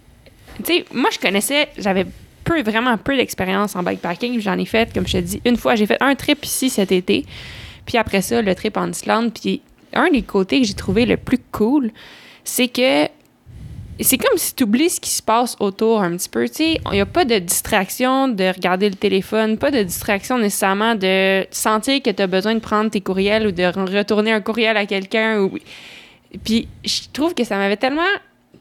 [0.64, 2.06] Tu sais, moi, je connaissais, j'avais
[2.46, 4.40] peu, vraiment peu d'expérience en bikepacking.
[4.40, 5.74] J'en ai fait, comme je te dis, une fois.
[5.74, 7.26] J'ai fait un trip ici cet été.
[7.84, 9.32] Puis après ça, le trip en Islande.
[9.34, 9.60] Puis
[9.92, 11.90] un des côtés que j'ai trouvé le plus cool,
[12.44, 13.08] c'est que
[13.98, 16.46] c'est comme si tu oublies ce qui se passe autour un petit peu.
[16.58, 21.46] Il n'y a pas de distraction de regarder le téléphone, pas de distraction nécessairement de
[21.50, 24.86] sentir que tu as besoin de prendre tes courriels ou de retourner un courriel à
[24.86, 25.48] quelqu'un.
[26.44, 28.02] Puis je trouve que ça m'avait tellement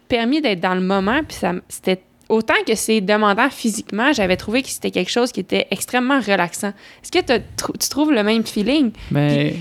[0.07, 4.69] permis d'être dans le moment, puis c'était autant que c'est demandant physiquement, j'avais trouvé que
[4.69, 6.73] c'était quelque chose qui était extrêmement relaxant.
[7.03, 8.91] Est-ce que tu trouves le même feeling?
[9.11, 9.53] Ben,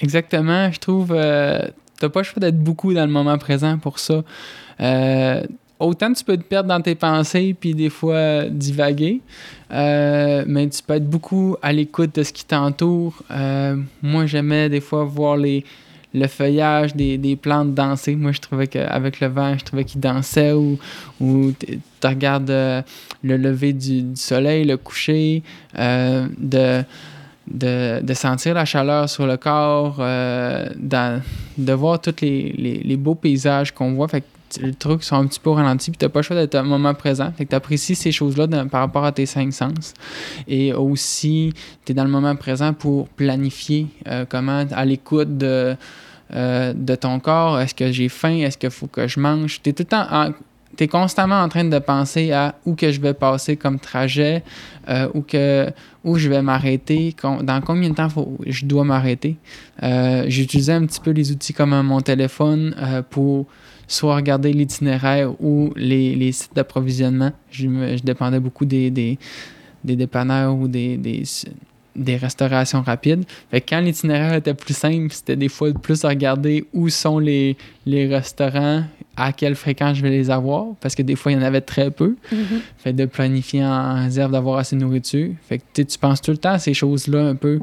[0.00, 0.70] exactement.
[0.70, 1.12] Je trouve.
[1.14, 1.60] Euh,
[1.98, 4.22] t'as pas le choix d'être beaucoup dans le moment présent pour ça.
[4.80, 5.42] Euh,
[5.80, 9.20] autant tu peux te perdre dans tes pensées puis des fois divaguer,
[9.72, 13.22] euh, mais tu peux être beaucoup à l'écoute de ce qui t'entoure.
[14.02, 15.64] moi, j'aimais des fois voir les
[16.14, 18.16] le feuillage des, des, plantes danser.
[18.16, 20.78] Moi, je trouvais qu'avec le vent, je trouvais qu'ils dansaient ou,
[21.20, 22.82] ou tu regardes euh,
[23.22, 25.42] le lever du, soleil, le coucher,
[25.78, 26.82] euh, de,
[27.46, 32.96] de, de, sentir la chaleur sur le corps, euh, de voir tous les, les, les
[32.96, 34.08] beaux paysages qu'on voit.
[34.08, 34.24] Fait
[34.60, 36.94] le truc sont un petit peu ralenti, puis t'as pas le choix d'être un moment
[36.94, 37.32] présent.
[37.36, 39.94] Fait que t'apprécies ces choses-là par rapport à tes cinq sens.
[40.46, 41.52] Et aussi,
[41.84, 43.86] tu es dans le moment présent pour planifier
[44.28, 45.76] comment, à l'écoute de
[46.34, 47.58] euh, de ton corps.
[47.58, 48.36] Est-ce que j'ai faim?
[48.40, 49.62] Est-ce qu'il faut que je mange?
[49.62, 50.34] Tu es tout le temps
[50.76, 54.44] tu es constamment en train de penser à où que je vais passer comme trajet,
[54.88, 55.72] euh, où, que,
[56.04, 59.38] où je vais m'arrêter, dans combien de temps faut, je dois m'arrêter.
[59.82, 63.46] Euh, J'utilisais un petit peu les outils comme mon téléphone euh, pour
[63.88, 67.32] soit regarder l'itinéraire ou les, les sites d'approvisionnement.
[67.50, 69.18] Je, je, dépendais beaucoup des, des,
[69.82, 71.24] des dépanneurs ou des, des
[71.96, 73.24] des restaurations rapides.
[73.52, 78.06] Quand l'itinéraire était plus simple, c'était des fois plus à regarder où sont les, les
[78.06, 78.84] restaurants
[79.18, 81.60] à quelle fréquence je vais les avoir, parce que des fois, il y en avait
[81.60, 82.14] très peu.
[82.32, 82.36] Mm-hmm.
[82.78, 85.30] Fait de planifier en réserve d'avoir assez de nourriture.
[85.48, 87.58] Fait que tu penses tout le temps à ces choses-là un peu.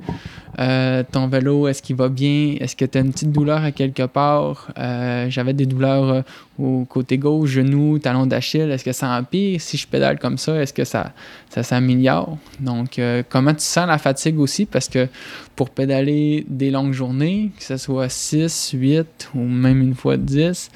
[0.60, 2.56] Euh, ton vélo, est-ce qu'il va bien?
[2.60, 4.68] Est-ce que tu as une petite douleur à quelque part?
[4.78, 6.22] Euh, j'avais des douleurs euh,
[6.60, 8.70] au côté gauche, genou, talon d'Achille.
[8.70, 9.62] Est-ce que ça empire?
[9.62, 11.14] Si je pédale comme ça, est-ce que ça,
[11.50, 12.38] ça s'améliore?
[12.60, 14.66] Donc, comment tu sens la fatigue aussi?
[14.66, 15.08] Parce que
[15.56, 20.70] pour pédaler des longues journées, que ce soit 6, 8 ou même une fois 10,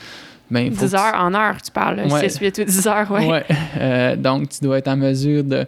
[0.52, 3.26] ben, 10 heures en heure, tu parles, 6, 8 ou 10 heures, oui.
[3.28, 3.46] Ouais.
[3.78, 5.66] Euh, donc, tu dois être en mesure de,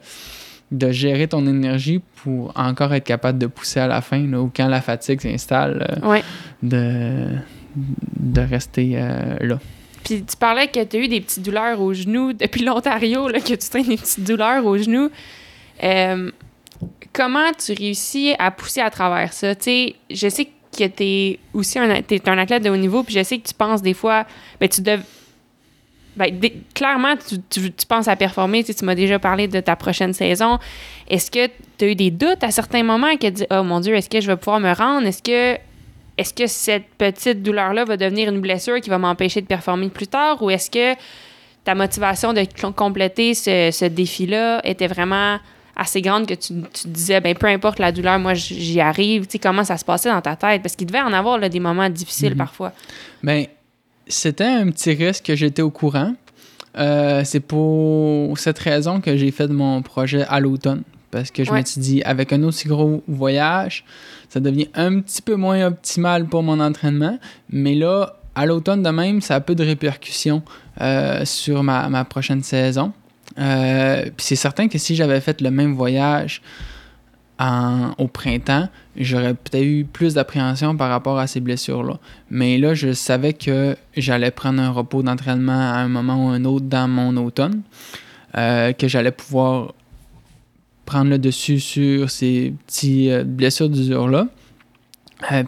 [0.72, 4.68] de gérer ton énergie pour encore être capable de pousser à la fin, ou quand
[4.68, 6.20] la fatigue s'installe, euh,
[6.64, 7.28] de,
[8.20, 9.60] de rester euh, là.
[10.04, 13.54] Puis tu parlais que tu as eu des petites douleurs aux genoux depuis l'Ontario, que
[13.54, 15.12] tu traînes des petites douleurs aux genoux.
[17.14, 19.54] comment tu réussis à pousser à travers ça?
[19.54, 23.04] Tu sais, je sais que que tu es aussi un, un athlète de haut niveau,
[23.04, 24.26] puis je sais que tu penses des fois,
[24.60, 25.02] ben, tu dev...
[26.16, 26.38] Ben,
[26.74, 28.66] clairement, tu, tu, penses à performer.
[28.66, 30.60] Tu, m'as déjà parlé de ta prochaine saison.
[31.10, 33.80] Est-ce que tu as eu des doutes à certains moments que tu dis Oh mon
[33.80, 35.08] Dieu, est-ce que je vais pouvoir me rendre?
[35.08, 35.58] Est-ce que,
[36.18, 40.08] est que cette petite douleur-là va devenir une blessure qui va m'empêcher de performer plus
[40.08, 40.42] tard?
[40.44, 41.00] Ou est-ce que
[41.64, 45.40] ta motivation de compléter ce, ce défi-là était vraiment
[45.82, 49.26] assez grande que tu, tu disais, ben peu importe la douleur, moi j'y arrive.
[49.26, 50.62] Tu sais, comment ça se passait dans ta tête?
[50.62, 52.38] Parce qu'il devait en avoir là, des moments difficiles mhm.
[52.38, 52.72] parfois.
[53.24, 53.46] Ben,
[54.08, 56.14] c'était un petit risque que j'étais au courant.
[56.78, 60.84] Euh, c'est pour cette raison que j'ai fait mon projet à l'automne.
[61.10, 63.84] Parce que je me suis dit, avec un aussi gros voyage,
[64.30, 67.20] ça devient un petit peu moins optimal pour mon entraînement.
[67.50, 70.42] Mais là, à l'automne de même, ça a peu de répercussions
[70.80, 72.94] euh, sur ma, ma, prochaine saison.
[73.38, 76.42] Euh, puis c'est certain que si j'avais fait le même voyage
[77.98, 81.98] au printemps, j'aurais peut-être eu plus d'appréhension par rapport à ces blessures-là.
[82.30, 86.46] Mais là, je savais que j'allais prendre un repos d'entraînement à un moment ou un
[86.46, 87.64] autre dans mon automne,
[88.38, 89.74] euh, que j'allais pouvoir
[90.86, 94.28] prendre le dessus sur ces petites euh, blessures d'usure-là.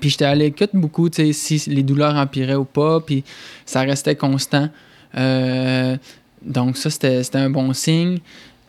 [0.02, 3.24] Puis j'étais à l'écoute beaucoup, tu sais, si les douleurs empiraient ou pas, puis
[3.68, 4.70] ça restait constant.
[6.46, 8.20] Donc ça, c'était un bon signe.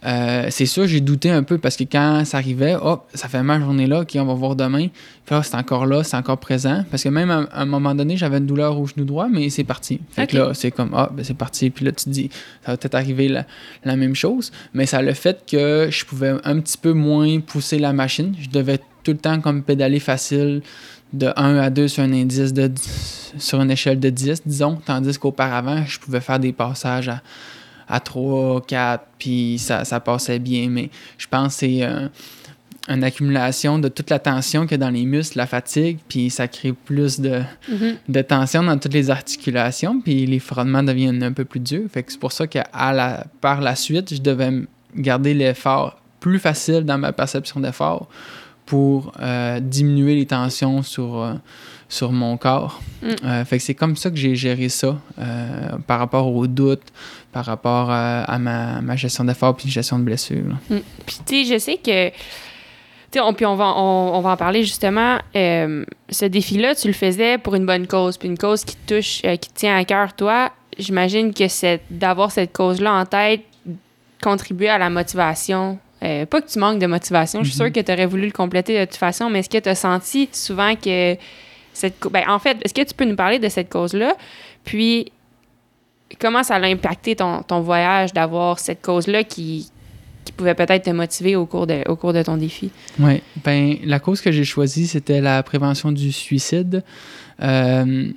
[0.04, 3.42] Euh, c'est sûr, j'ai douté un peu parce que quand ça arrivait, oh, ça fait
[3.42, 4.88] ma journée là, ok, on va voir demain.
[5.24, 6.84] Puis, oh, c'est encore là, c'est encore présent.
[6.90, 9.64] Parce que même à, un moment donné, j'avais une douleur au genou droit, mais c'est
[9.64, 10.00] parti.
[10.10, 11.70] Fait que là, c'est comme, ah, ben c'est parti.
[11.70, 12.28] Puis là, tu te dis,
[12.64, 14.52] ça va peut-être arriver la, même chose.
[14.74, 18.34] Mais ça a le fait que je pouvais un petit peu moins pousser la machine.
[18.38, 20.60] Je devais tout le temps comme pédaler facile
[21.14, 22.70] de 1 à 2 sur un indice de
[23.38, 24.78] sur une échelle de 10, disons.
[24.84, 27.22] Tandis qu'auparavant, je pouvais faire des passages à
[27.88, 30.68] à 3, 4, puis ça, ça passait bien.
[30.68, 32.09] Mais je pense que c'est euh,
[32.88, 36.31] une accumulation de toute la tension qu'il y a dans les muscles, la fatigue, puis
[36.31, 37.97] ça crée plus de, mm-hmm.
[38.09, 41.88] de tension dans toutes les articulations, puis les frottements deviennent un peu plus durs.
[41.92, 44.51] Fait que c'est pour ça que la, par la suite, je devais
[44.94, 48.09] garder l'effort plus facile dans ma perception d'effort
[48.66, 51.35] pour euh, diminuer les tensions sur, euh,
[51.94, 52.80] sur mon corps.
[53.02, 53.44] Mm.
[53.44, 54.98] fait que c'est comme ça que j'ai géré ça
[55.87, 56.92] par rapport aux doutes,
[57.35, 60.54] par rapport à, ma, gestion d'efforts puis gestion de blessures.
[60.70, 60.78] Mm.
[61.04, 62.11] Puis, tu sais, je sais que.
[63.11, 65.18] Tu on, puis on va, on, va en parler justement.
[65.37, 69.20] Euh, ce défi-là, tu le faisais pour une bonne cause, puis une cause qui touche,
[69.24, 70.52] euh, qui te tient à cœur, toi.
[70.78, 71.44] J'imagine que
[71.90, 73.42] d'avoir cette cause-là en tête
[74.22, 75.78] contribuer à la motivation.
[76.02, 77.72] Euh, pas que tu manques de motivation, je suis sûre mm-hmm.
[77.72, 80.28] que tu aurais voulu le compléter de toute façon, mais est-ce que tu as senti
[80.33, 81.16] souvent que
[81.74, 81.96] cette.
[82.10, 84.16] Ben, en fait, est-ce que tu peux nous parler de cette cause-là?
[84.64, 85.12] Puis,
[86.18, 89.70] comment ça a impacté ton, ton voyage d'avoir cette cause-là qui,
[90.24, 92.70] qui pouvait peut-être te motiver au cours de, au cours de ton défi?
[92.98, 96.82] Oui, ben la cause que j'ai choisie, c'était la prévention du suicide.
[97.42, 98.10] Euh,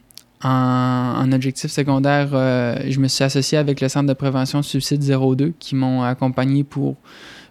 [0.43, 5.53] en, objectif secondaire, euh, je me suis associé avec le Centre de prévention suicide 02
[5.59, 6.95] qui m'ont accompagné pour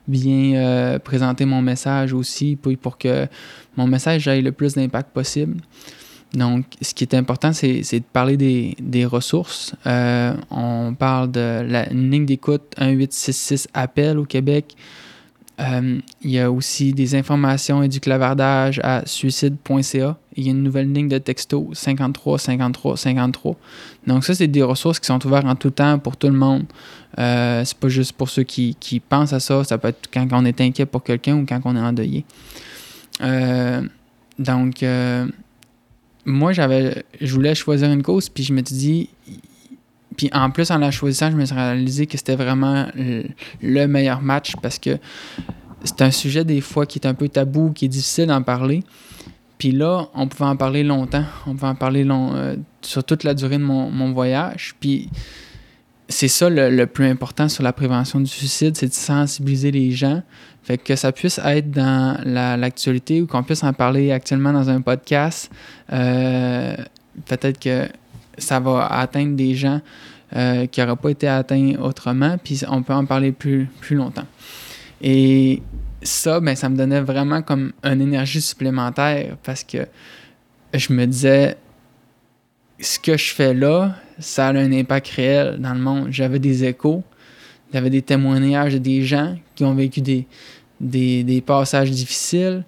[0.08, 3.26] bien euh, présenter mon message aussi, pour, que
[3.76, 5.56] mon message ait le plus d'impact possible.
[6.34, 9.74] Donc, ce qui est important, c'est de parler des, ressources.
[9.86, 14.76] Euh, on parle de la ligne d'écoute 1866 appel au Québec.
[15.58, 20.18] Euh, il y a aussi des informations et du clavardage à suicide.ca.
[20.36, 23.56] Il y a une nouvelle ligne de texto 53 53 53.
[24.06, 26.64] Donc ça, c'est des ressources qui sont ouvertes en tout temps pour tout le monde.
[27.18, 29.64] Euh, c'est pas juste pour ceux qui, qui, pensent à ça.
[29.64, 32.26] Ça peut être quand on est inquiet pour quelqu'un ou quand on est endeuillé.
[33.22, 33.80] Euh,
[34.38, 34.84] donc,
[36.26, 39.08] moi, j'avais, je voulais choisir une cause, puis je me suis dit,
[40.16, 44.22] puis en plus, en la choisissant, je me suis réalisé que c'était vraiment le, meilleur
[44.22, 44.98] match parce que
[45.84, 48.82] c'est un sujet des fois qui est un peu tabou, qui est difficile d'en parler.
[49.58, 51.24] Puis là, on pouvait en parler longtemps.
[51.46, 54.74] On pouvait en parler long, euh, sur toute la durée de mon, voyage.
[54.80, 55.10] Puis
[56.08, 60.22] c'est ça le, plus important sur la prévention du suicide, c'est de sensibiliser les gens.
[60.62, 64.80] Fait que ça puisse être dans l'actualité ou qu'on puisse en parler actuellement dans un
[64.80, 65.50] podcast.
[65.92, 66.74] Euh,
[67.26, 67.88] peut-être que
[68.38, 69.80] ça va atteindre des gens
[70.34, 74.26] euh, qui n'auraient pas été atteints autrement, puis on peut en parler plus, plus longtemps.
[75.00, 75.62] Et
[76.02, 79.86] ça, ben, ça me donnait vraiment comme une énergie supplémentaire parce que
[80.74, 81.56] je me disais,
[82.80, 86.08] ce que je fais là, ça a un impact réel dans le monde.
[86.10, 87.02] J'avais des échos,
[87.72, 90.26] j'avais des témoignages de des gens qui ont vécu des,
[90.80, 92.64] des, passages difficiles.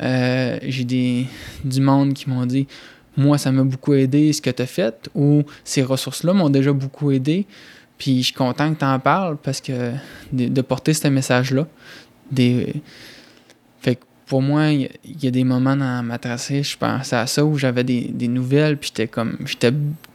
[0.00, 1.26] Euh, j'ai des,
[1.64, 2.66] du monde qui m'ont dit
[3.16, 6.72] Moi, ça m'a beaucoup aidé ce que tu as fait, ou ces ressources-là m'ont déjà
[6.72, 7.46] beaucoup aidé.
[7.98, 9.92] Puis je suis content que tu en parles parce que
[10.32, 11.66] de, porter ce message-là.
[12.34, 14.88] Fait que pour moi, il
[15.20, 18.78] y, a des moments dans ma tracée, je pensais à ça où j'avais des, nouvelles,
[18.78, 19.72] puis j'étais comme, j'étais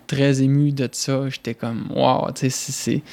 [0.08, 1.30] très ému de ça.
[1.30, 3.04] J'étais comme, wow, tu sais,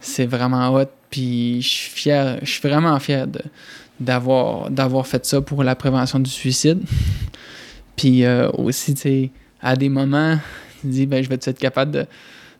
[0.00, 0.86] c'est vraiment hot.
[1.10, 3.26] Puis je suis fier, je suis vraiment fier
[4.00, 6.80] d'avoir fait ça pour la prévention du suicide.
[7.98, 9.30] Puis euh, aussi, tu sais,
[9.60, 10.38] à des moments,
[10.80, 12.06] tu dis, ben, je vais être capable de,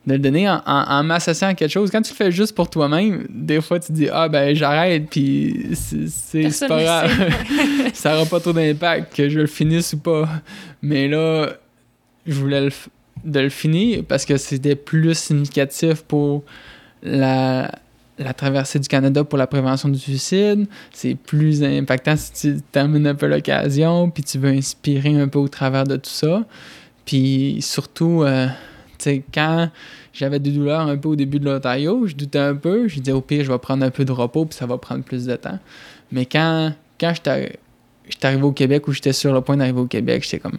[0.07, 1.91] de le donner en, en, m'associant à quelque chose?
[1.91, 5.69] Quand tu le fais juste pour toi-même, des fois, tu dis, ah, ben, j'arrête, puis
[5.75, 7.35] c'est pas grave.
[7.95, 10.29] ça n'aura pas trop d'impact que je le finisse ou pas.
[10.83, 11.51] Mais là,
[12.27, 12.71] je voulais le,
[13.25, 16.43] de le finir parce que c'était plus significatif pour
[17.03, 17.71] la,
[18.19, 20.67] la traversée du Canada pour la prévention du suicide.
[20.93, 25.39] C'est plus impactant si tu termines un peu l'occasion, puis tu veux inspirer un peu
[25.39, 26.45] au travers de tout ça.
[27.05, 28.47] Puis surtout, euh,
[28.99, 29.71] tu sais, quand
[30.13, 32.89] j'avais des douleurs un peu au début de l'Ontario, je doutais un peu.
[32.89, 35.05] Je disais au pire, je vais prendre un peu de repos, puis ça va prendre
[35.05, 35.59] plus de temps.
[36.11, 37.59] Mais quand, quand j'étais
[38.23, 40.59] arrivé au Québec ou j'étais sur le point d'arriver au Québec, j'étais comme.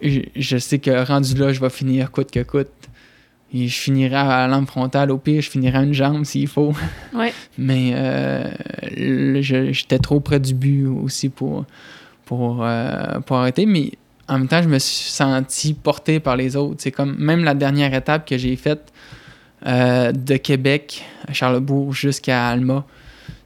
[0.00, 2.68] Je, je sais que rendu là, je vais finir coûte que coûte
[3.52, 5.10] je finirai à la lampe frontale.
[5.10, 6.72] Au pire, je finirai à une jambe s'il faut.
[7.14, 7.32] Ouais.
[7.58, 8.50] Mais euh,
[9.72, 11.64] j'étais trop près du but aussi pour,
[12.24, 13.66] pour, euh, pour arrêter.
[13.66, 13.92] Mais
[14.28, 16.76] en même temps, je me suis senti porté par les autres.
[16.78, 18.92] C'est comme même la dernière étape que j'ai faite
[19.66, 22.84] euh, de Québec à Charlebourg jusqu'à Alma.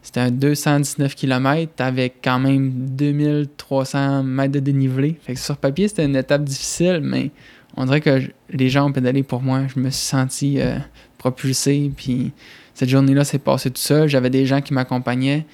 [0.02, 5.18] C'était un 219 km avec quand même 2300 mètres de dénivelé.
[5.20, 7.32] Fait que sur papier, c'était une étape difficile, mais
[7.76, 9.62] on dirait que les gens ont pédalé pour moi.
[9.74, 10.78] Je me suis senti euh,
[11.18, 11.90] propulsé.
[11.94, 12.32] Puis
[12.74, 14.08] cette journée-là s'est passée tout seul.
[14.08, 15.46] J'avais des gens qui m'accompagnaient.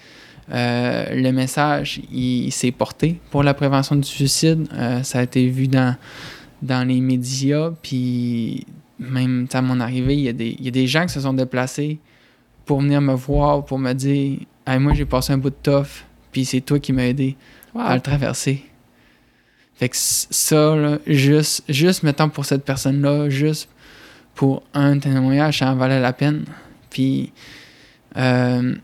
[0.52, 4.68] Euh, le message, il, s'est porté pour la prévention du suicide.
[4.72, 5.96] Euh, ça a été vu dans,
[6.62, 7.70] dans les médias.
[7.82, 8.66] Puis
[8.98, 11.20] même à mon arrivée, il y, a des, il y, a des gens qui se
[11.20, 11.98] sont déplacés
[12.64, 16.44] pour venir me voir, pour me dire Moi, j'ai passé un bout de toffe, puis
[16.44, 17.36] c'est toi qui m'as aidé
[17.76, 18.64] à le traverser.
[19.82, 23.68] Fait que ça, là, juste, juste, mettons, pour cette personne-là, juste
[24.36, 26.44] pour un témoignage, ça en valait la peine.
[26.88, 27.32] Puis,
[28.16, 28.76] euh,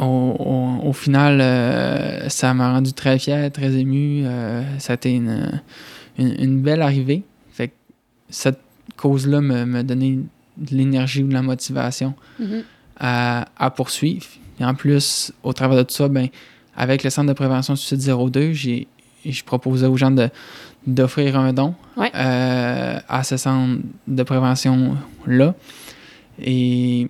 [0.00, 4.24] au, final, euh, ça m'a rendu très fier, très ému.
[4.26, 5.62] Euh, ça a été une,
[6.18, 7.22] une, belle arrivée.
[7.52, 7.74] Fait que
[8.30, 8.58] cette
[8.96, 10.18] cause-là me, donnait
[10.56, 12.62] de l'énergie ou de la motivation mm-hmm.
[12.98, 14.26] à, à, poursuivre.
[14.58, 16.26] Et en plus, au travers de tout ça, ben,
[16.76, 18.00] avec le Centre de prévention suicide
[18.32, 18.88] 02, j'ai
[19.32, 20.28] je proposais aux gens de,
[20.86, 25.54] d'offrir un don euh, à ce centre de prévention-là.
[26.42, 27.08] Et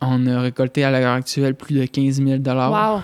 [0.00, 3.02] on a récolté à l'heure actuelle plus de 15 000 Wow!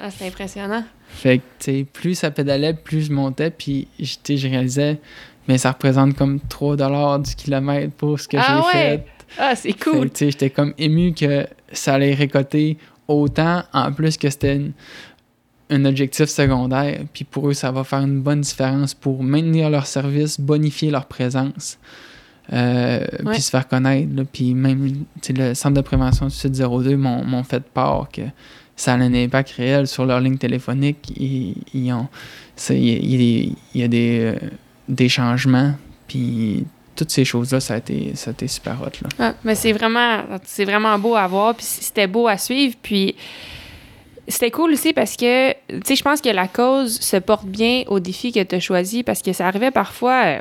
[0.00, 0.84] Ah, c'est impressionnant.
[1.08, 5.00] Fait que, tu sais, plus ça pédalait, plus je montais, puis je réalisais,
[5.48, 9.06] mais ça représente comme 3 du kilomètre pour ce que ah j'ai fait.
[9.38, 10.10] Ah, c'est cool!
[10.10, 14.60] Tu sais, j'étais comme ému que ça allait récolter autant, en plus que c'était
[15.70, 17.00] un objectif secondaire.
[17.12, 21.06] Puis pour eux, ça va faire une bonne différence pour maintenir leur service, bonifier leur
[21.06, 21.78] présence,
[22.52, 24.08] euh, puis se faire connaître.
[24.32, 28.22] Puis même le Centre de prévention du Sud 02 m'ont fait part que
[28.76, 31.12] ça a un impact réel sur leur ligne téléphonique.
[31.16, 34.34] Il y a des, euh,
[34.88, 35.74] des changements.
[36.06, 36.64] Puis
[36.98, 38.90] toutes ces choses-là, ça a été, ça a été super hot.
[39.02, 39.08] Là.
[39.18, 42.74] Ah, mais c'est vraiment, c'est vraiment beau à voir, puis c'était beau à suivre.
[42.82, 43.14] Puis
[44.28, 47.84] c'était cool aussi parce que, tu sais, je pense que la cause se porte bien
[47.86, 50.40] au défi que tu as choisi parce que ça arrivait parfois euh,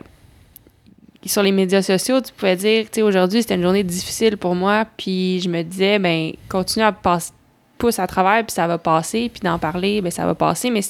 [1.25, 4.55] sur les médias sociaux, tu pouvais dire, tu sais, aujourd'hui, c'était une journée difficile pour
[4.55, 7.31] moi, puis je me disais, ben, continue à passer,
[7.77, 10.81] pousse à travers, puis ça va passer, puis d'en parler, ben, ça va passer, mais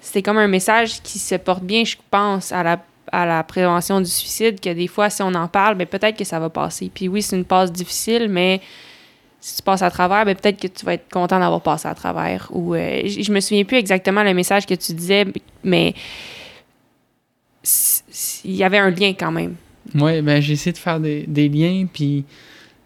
[0.00, 2.80] c'était comme un message qui se porte bien, je pense, à la,
[3.12, 6.24] à la prévention du suicide, que des fois, si on en parle, ben, peut-être que
[6.24, 6.90] ça va passer.
[6.92, 8.60] Puis oui, c'est une passe difficile, mais
[9.40, 11.94] si tu passes à travers, ben, peut-être que tu vas être content d'avoir passé à
[11.94, 12.48] travers.
[12.50, 15.26] Ou euh, je me souviens plus exactement le message que tu disais,
[15.62, 15.94] mais
[18.44, 19.54] il y avait un lien quand même.
[19.94, 22.24] Oui, ben j'ai essayé de faire des, liens, puis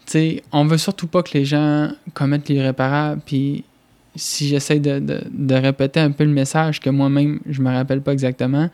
[0.06, 3.64] tu sais, on veut surtout pas que les gens commettent l'irréparable, puis
[4.14, 8.12] si j'essaie de, de, répéter un peu le message que moi-même je me rappelle pas
[8.12, 8.68] exactement,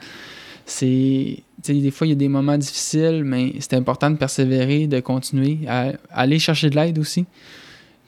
[0.67, 5.01] c'est des fois il y a des moments difficiles, mais c'est important de persévérer, de
[5.01, 7.25] continuer, à aller chercher de l'aide aussi.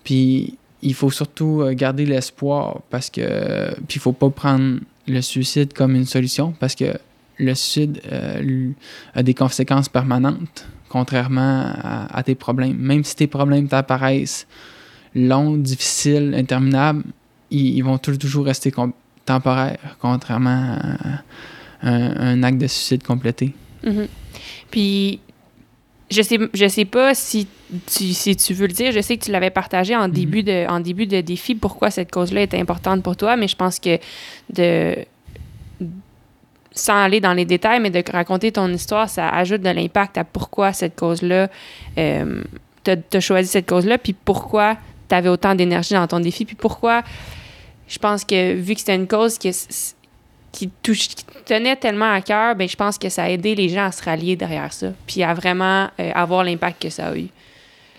[0.04, 3.74] Puis il faut surtout euh, garder l'espoir parce que.
[3.88, 6.96] Puis il faut pas prendre le suicide comme une solution parce que
[7.38, 8.70] le suicide euh,
[9.14, 12.76] a des conséquences permanentes, contrairement à, tes problèmes.
[12.76, 14.46] Même si tes problèmes t'apparaissent
[15.14, 17.02] longs, difficiles, interminables,
[17.50, 18.72] ils, vont toujours rester
[19.24, 20.76] temporaires, contrairement
[21.82, 23.54] à, un, acte de suicide complété.
[23.84, 24.08] Mm-hmm.
[24.70, 25.20] Puis
[26.10, 27.46] je sais, je sais pas si
[27.86, 28.92] tu, si tu veux le dire.
[28.92, 30.12] Je sais que tu l'avais partagé en, mhm.
[30.12, 33.56] début de, en début de défi, pourquoi cette cause-là est importante pour toi, mais je
[33.56, 33.98] pense que
[34.52, 34.96] de
[36.72, 40.24] sans aller dans les détails, mais de raconter ton histoire, ça ajoute de l'impact à
[40.24, 41.48] pourquoi cette cause-là,
[41.98, 42.42] euh,
[42.84, 44.76] tu as, choisi cette cause-là, puis pourquoi
[45.08, 47.02] tu avais autant d'énergie dans ton défi, puis pourquoi
[47.88, 49.50] je pense que vu que c'était une cause qui
[50.52, 51.08] qui, touche,
[51.44, 54.02] tenait tellement à cœur, ben, je pense que ça a aidé les gens à se
[54.02, 57.28] rallier derrière ça, puis à vraiment euh, avoir l'impact que ça a eu.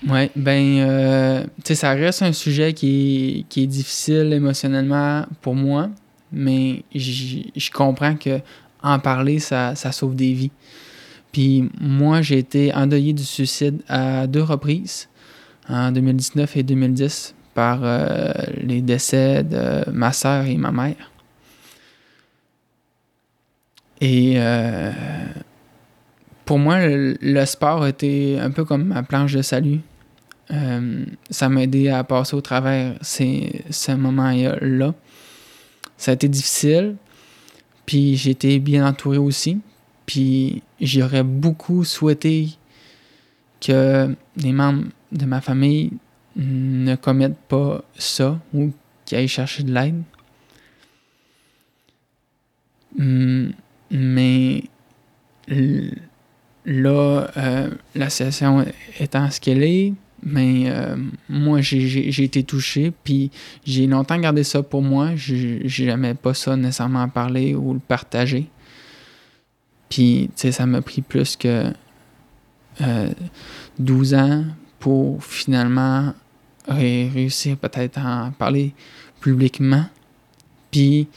[0.08, 5.26] Oui, ben, euh, tu sais, ça reste un sujet qui est, qui est difficile émotionnellement
[5.42, 5.90] pour moi,
[6.32, 8.40] mais je comprends que
[8.84, 10.52] en parler, ça, ça sauve des vies.
[11.32, 15.08] Puis moi, j'ai été endeuillé du suicide à deux reprises.
[15.70, 18.32] en 2019 et 2010 par euh,
[18.62, 21.11] les décès de ma sœur et ma mère.
[24.02, 24.92] Et euh,
[26.46, 29.80] pour moi, le, sport était un peu comme ma planche de salut.
[30.50, 34.94] Euh, ça m'a aidé à passer au travers ces, ce moment-là.
[35.98, 36.96] Ça a été difficile,
[37.86, 39.60] puis été bien entouré aussi.
[40.08, 42.50] Puis j'aurais beaucoup souhaité
[43.62, 45.92] que les membres de ma famille
[46.36, 48.72] ne commettent pas ça ou
[49.06, 50.02] qu'ils aillent chercher de l'aide.
[52.98, 53.52] Hmm,
[53.92, 54.64] mais
[56.66, 58.66] là, euh, la situation
[59.00, 60.96] étant ce qu'elle est, mais euh,
[61.30, 63.32] moi, j'ai été touché, puis
[63.66, 65.12] j'ai longtemps gardé ça pour moi.
[65.16, 68.48] J'ai jamais pas ça nécessairement à parler ou le partager.
[69.90, 71.66] Puis, tu sais, ça m'a pris plus que
[73.80, 74.46] 12 euh, ans
[74.80, 76.14] pour finalement
[76.68, 78.74] réussir peut-être à en parler
[79.20, 79.86] publiquement.
[80.70, 81.08] Puis,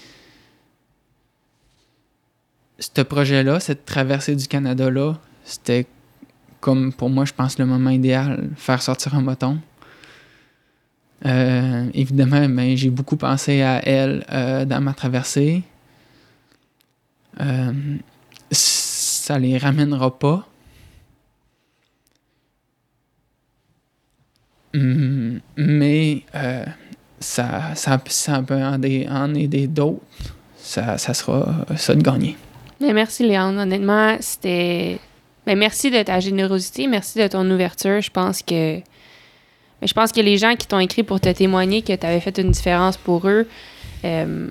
[2.95, 5.15] ce projet-là, cette traversée du Canada-là,
[5.45, 5.87] c'était
[6.61, 9.59] comme pour moi, je pense, le moment idéal, faire sortir un bâton.
[11.27, 15.63] Euh, évidemment, ben, j'ai beaucoup pensé à elle euh, dans ma traversée.
[17.41, 17.73] Euh,
[18.51, 20.49] ça les ramènera pas.
[24.75, 26.25] Mm, mais
[27.21, 30.01] ça, ça, ça, peut en, aider d'autres.
[30.57, 32.37] Ça, ça sera ça de gagner.
[32.81, 33.59] Mais merci, Léon.
[33.59, 34.99] Honnêtement, c'était.
[35.47, 38.01] Mais merci de ta générosité, merci de ton ouverture.
[38.01, 38.81] Je pense que.
[39.83, 42.39] je pense que les gens qui t'ont écrit pour te témoigner que tu avais fait
[42.39, 43.47] une différence pour eux,
[44.05, 44.49] euh,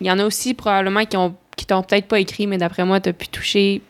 [0.00, 2.84] il y en a aussi probablement qui ont qui t'ont peut-être pas écrit, mais d'après
[2.84, 3.80] moi, tu as pu toucher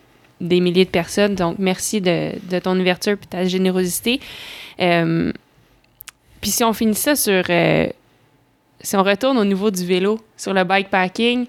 [0.41, 1.35] des milliers de personnes.
[1.35, 4.21] Donc, merci de, ton ouverture et ta générosité.
[4.81, 5.33] Euh,
[6.41, 7.43] puis si on finit ça sur...
[7.51, 7.89] Euh,
[8.81, 11.47] si on retourne au niveau du vélo, sur le bikepacking,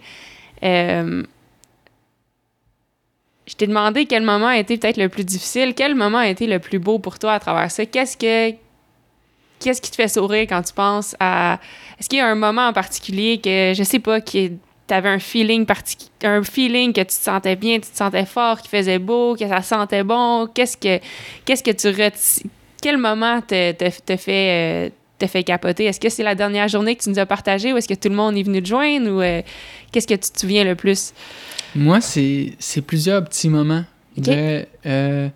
[3.47, 6.47] je t'ai demandé quel moment a été peut-être le plus difficile, quel moment a été
[6.47, 7.85] le plus beau pour toi à travers ça?
[7.85, 8.55] Qu'est-ce que
[9.59, 11.59] qu'est-ce qui te fait sourire quand tu penses à
[11.97, 14.51] est-ce qu'il y a un moment en particulier que je sais pas qui
[14.89, 15.65] avais un feeling
[16.23, 19.47] un feeling que tu te sentais bien, tu te sentais fort, qui faisait beau, que
[19.47, 20.47] ça sentait bon?
[20.53, 20.99] Qu'est-ce que
[21.45, 22.49] qu'est-ce que tu
[22.81, 23.73] quel moment te,
[24.17, 25.85] fait euh, fait capoter?
[25.85, 28.09] Est-ce que c'est la dernière journée que tu nous as partagée ou est-ce que tout
[28.09, 29.41] le monde est venu te joindre ou euh,
[29.91, 31.13] qu'est-ce que tu te souviens le plus?
[31.75, 33.83] Moi, c'est plusieurs petits moments.
[34.27, 35.29] Euh,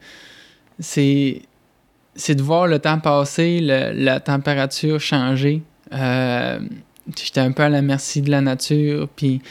[0.80, 5.62] c'est de voir le temps passer, la température changer.
[5.94, 6.60] Euh,
[7.18, 9.42] j'étais un peu à la merci de la nature, puis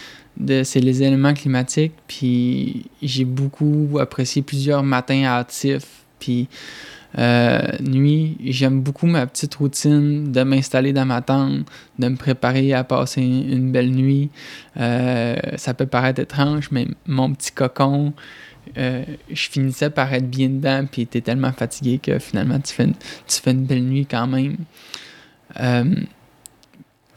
[0.64, 6.48] c'est les éléments climatiques, puis j'ai beaucoup apprécié plusieurs matins hâtifs, puis
[7.18, 11.66] euh, nuit, j'aime beaucoup ma petite routine de m'installer dans ma tente,
[11.98, 14.30] de me préparer à passer une belle nuit.
[14.76, 18.12] Euh, ça peut paraître étrange, mais mon petit cocon,
[18.78, 23.50] euh, je finissais par être bien dedans, puis t'es tellement fatigué que finalement tu fais
[23.50, 24.56] une, belle nuit quand même.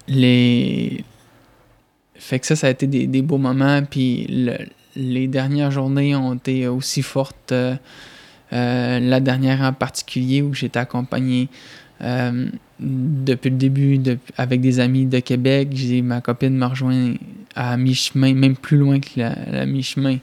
[0.07, 1.03] les...
[2.15, 4.27] Fait que ça, ça a été des, beaux moments, puis
[4.95, 7.53] les dernières journées ont été aussi fortes
[8.53, 11.49] euh, la dernière en particulier où j'étais accompagné
[12.03, 12.45] euh,
[12.79, 13.99] depuis le début
[14.37, 15.69] avec des amis de Québec.
[15.71, 17.13] J'ai ma copine me rejoint
[17.55, 20.17] à mi-chemin, même plus loin que la, mi-chemin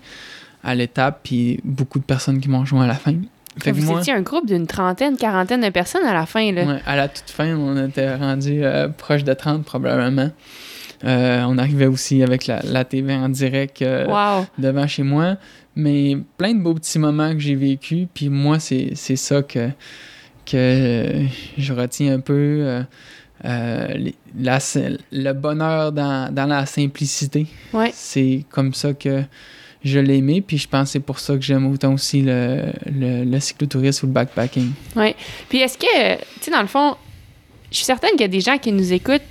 [0.62, 3.14] à l'étape, puis beaucoup de personnes qui m'ont rejoint à la fin.
[3.58, 6.52] Fait Vous étiez un groupe d'une trentaine, quarantaine de personnes à la fin.
[6.52, 6.78] Là.
[6.86, 10.30] à la toute fin, on était rendu euh, proche de 30 probablement.
[11.02, 13.82] on arrivait aussi avec la, TV en direct
[14.58, 15.36] devant chez moi.
[15.76, 18.08] Mais plein de beaux petits moments que j'ai vécu.
[18.12, 19.70] Puis moi, c'est ça que,
[20.44, 21.24] que
[21.56, 22.60] je retiens un peu.
[22.62, 22.82] Euh,
[23.44, 27.46] euh, le bonheur dans, la simplicité.
[27.92, 29.22] C'est comme ça que
[29.82, 30.42] je l'ai aimé.
[30.42, 34.08] Puis je pense que c'est pour ça que j'aime autant aussi le, le, cyclotourisme ou
[34.08, 34.72] le backpacking.
[34.96, 35.14] Oui.
[35.48, 36.96] Puis est-ce que, tu sais, dans le fond,
[37.70, 39.22] je suis certaine qu'il y a des gens qui nous écoutent,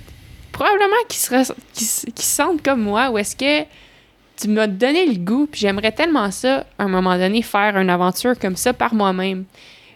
[0.50, 3.66] probablement qui, se, qui, qui se sentent comme moi, ou est-ce que
[4.40, 7.90] tu m'as donné le goût, puis j'aimerais tellement ça, à un moment donné, faire une
[7.90, 9.44] aventure comme ça par moi-même.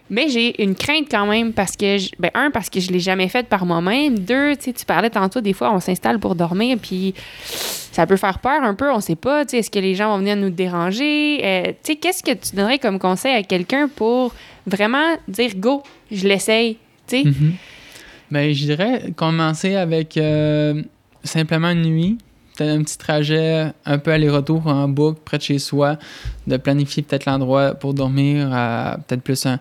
[0.09, 3.27] Mais j'ai une crainte quand même parce que, ben, un, parce que je l'ai jamais
[3.27, 4.19] faite par moi-même.
[4.19, 8.61] Deux, tu parlais tantôt, des fois, on s'installe pour dormir, puis ça peut faire peur
[8.61, 11.39] un peu, on sait pas, est-ce que les gens vont venir nous déranger?
[11.43, 14.35] Euh, qu'est-ce que tu donnerais comme conseil à quelqu'un pour
[14.67, 15.81] vraiment dire go,
[16.11, 16.77] je l'essaye,
[17.07, 17.15] tu?
[17.15, 17.51] Mm-hmm.
[18.31, 20.83] Ben, je dirais commencer avec euh,
[21.23, 22.17] simplement une nuit,
[22.55, 25.97] peut-être un petit trajet un peu aller-retour en boucle près de chez soi,
[26.47, 29.59] de planifier peut-être l'endroit pour dormir à peut-être plus un,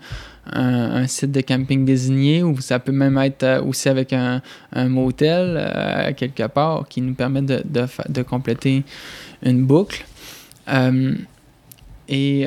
[0.52, 4.42] un, site de camping désigné ou ça peut même être euh, aussi avec un,
[4.72, 8.84] un motel euh, quelque part qui nous permet de, de, de compléter
[9.42, 10.04] une boucle.
[10.68, 11.14] Euh,
[12.06, 12.46] et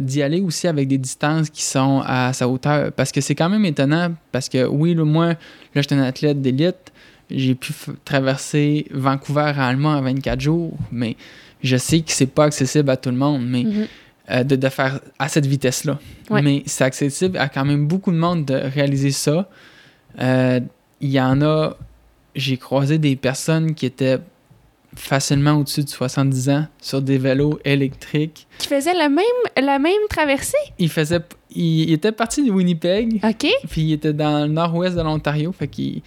[0.00, 2.90] d'y aller aussi avec des distances qui sont à sa hauteur.
[2.90, 5.36] Parce que c'est quand même étonnant, parce que oui, le moi, là,
[5.74, 6.90] j'étais un athlète d'élite,
[7.30, 7.72] j'ai pu
[8.04, 11.16] traverser Vancouver à Allemand en 24 jours, mais
[11.62, 13.86] je sais que c'est pas accessible à tout le monde, mais mm-hmm.
[14.30, 15.98] euh, de, de, faire à cette vitesse-là.
[16.30, 19.48] Mais c'est accessible à quand même beaucoup de monde de réaliser ça.
[20.20, 20.60] Euh,
[21.00, 21.76] il y en a,
[22.34, 24.18] j'ai croisé des personnes qui étaient
[24.96, 28.46] facilement au-dessus de 70 ans sur des vélos électriques.
[28.58, 29.24] Qui faisaient la même,
[29.60, 30.56] la même traversée?
[30.78, 31.20] Il faisait...
[31.56, 33.20] Il, était parti de Winnipeg.
[33.24, 33.48] OK.
[33.70, 35.52] Puis il était dans le nord-ouest de l'Ontario.
[35.52, 36.02] Fait qu'il...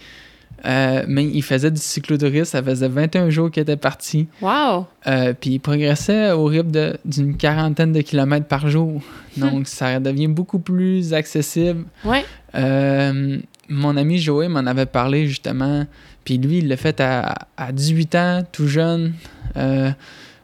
[0.64, 2.44] Euh, mais il faisait du cyclotourisme.
[2.44, 4.28] Ça faisait 21 jours qu'il était parti.
[4.40, 4.86] Wow!
[5.06, 9.00] Euh, puis il progressait au rythme d'une quarantaine de kilomètres par jour.
[9.36, 9.40] Hmm.
[9.40, 11.84] Donc ça devient beaucoup plus accessible.
[12.04, 12.24] Ouais.
[12.54, 13.38] Euh,
[13.68, 15.86] mon ami Joey m'en avait parlé justement
[16.24, 19.14] puis lui, il l'a fait à, 18 ans, tout jeune,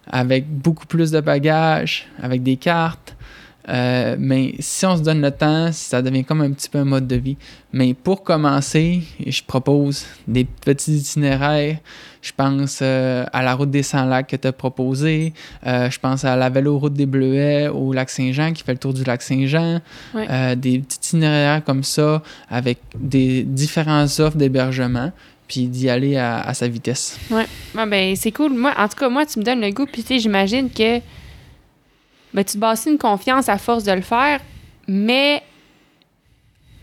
[0.07, 3.14] avec beaucoup plus de bagages, avec des cartes.
[3.69, 6.85] Euh, mais si on se donne le temps, ça devient comme un petit peu un
[6.85, 7.37] mode de vie.
[7.73, 11.79] Mais pour commencer, je propose des petits itinéraires.
[12.21, 15.33] Je pense euh, à la route des 100 lacs que tu as proposé.
[15.65, 19.05] je pense à la vélo-route des Bleuets au lac Saint-Jean qui fait le tour du
[19.05, 19.81] lac Saint-Jean.
[20.15, 25.11] des petits itinéraires comme ça avec des différentes offres d'hébergement
[25.49, 27.19] puis d'y aller à, sa vitesse.
[27.31, 27.47] Ouais.
[27.75, 28.53] ben, c'est cool.
[28.55, 31.01] Moi, en tout cas, moi, tu me donnes le goût, puis tu sais, j'imagine que
[32.35, 34.41] ben, tu te bâtis une confiance à force de le faire,
[34.87, 35.43] mais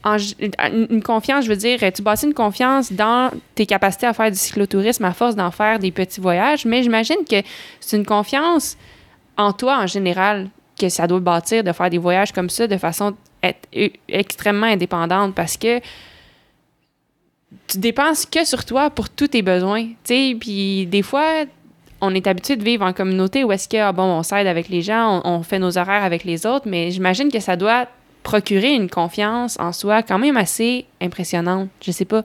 [0.03, 4.37] une confiance, je veux dire, tu bâtis une confiance dans tes capacités à faire du
[4.37, 7.43] cyclotourisme à force d'en faire des petits voyages, mais j'imagine que
[7.79, 8.77] c'est une confiance
[9.37, 10.49] en toi en général
[10.79, 13.15] que ça doit bâtir de faire des voyages comme ça de façon
[14.07, 15.79] extrêmement indépendante parce que
[17.67, 19.89] tu dépenses que sur toi pour tous tes besoins.
[20.03, 21.45] Puis des fois,
[22.01, 24.69] on est habitué de vivre en communauté où est-ce que, ah bon, on s'aide avec
[24.69, 27.87] les gens, on, fait nos horaires avec les autres, mais j'imagine que ça doit
[28.23, 31.69] procurer une confiance en soi quand même assez impressionnante.
[31.81, 32.23] Je sais pas.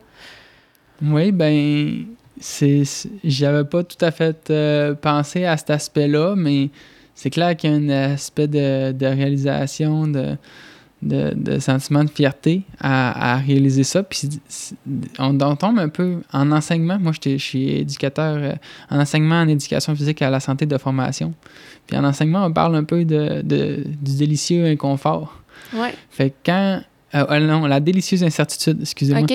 [1.03, 2.07] Oui, ben,
[2.41, 2.83] c'est,
[3.23, 6.71] j'avais pas tout à fait euh, pensé à cet aspect-là, mais
[7.15, 10.37] c'est clair qu'il y a un aspect de, de réalisation, de
[11.03, 14.03] de, de, sentiment de fierté à, réaliser ça.
[14.03, 14.29] Puis
[15.19, 16.99] on, tombe un peu en enseignement.
[16.99, 18.53] Moi, je suis éducateur euh,
[18.91, 21.35] en enseignement en éducation physique à la santé de formation.
[21.87, 25.43] Puis en enseignement, on parle un peu de, du délicieux inconfort.
[25.75, 25.95] Ouais.
[26.11, 26.81] Fait que quand.
[27.15, 29.27] Euh, euh, non, la délicieuse incertitude, excusez-moi.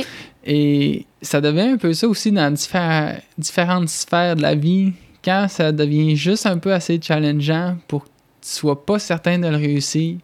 [0.44, 4.92] Et ça devient un peu ça aussi dans différentes sphères de la vie.
[5.24, 8.10] Quand ça devient juste un peu assez challengeant pour que
[8.42, 10.18] tu sois pas certain de le réussir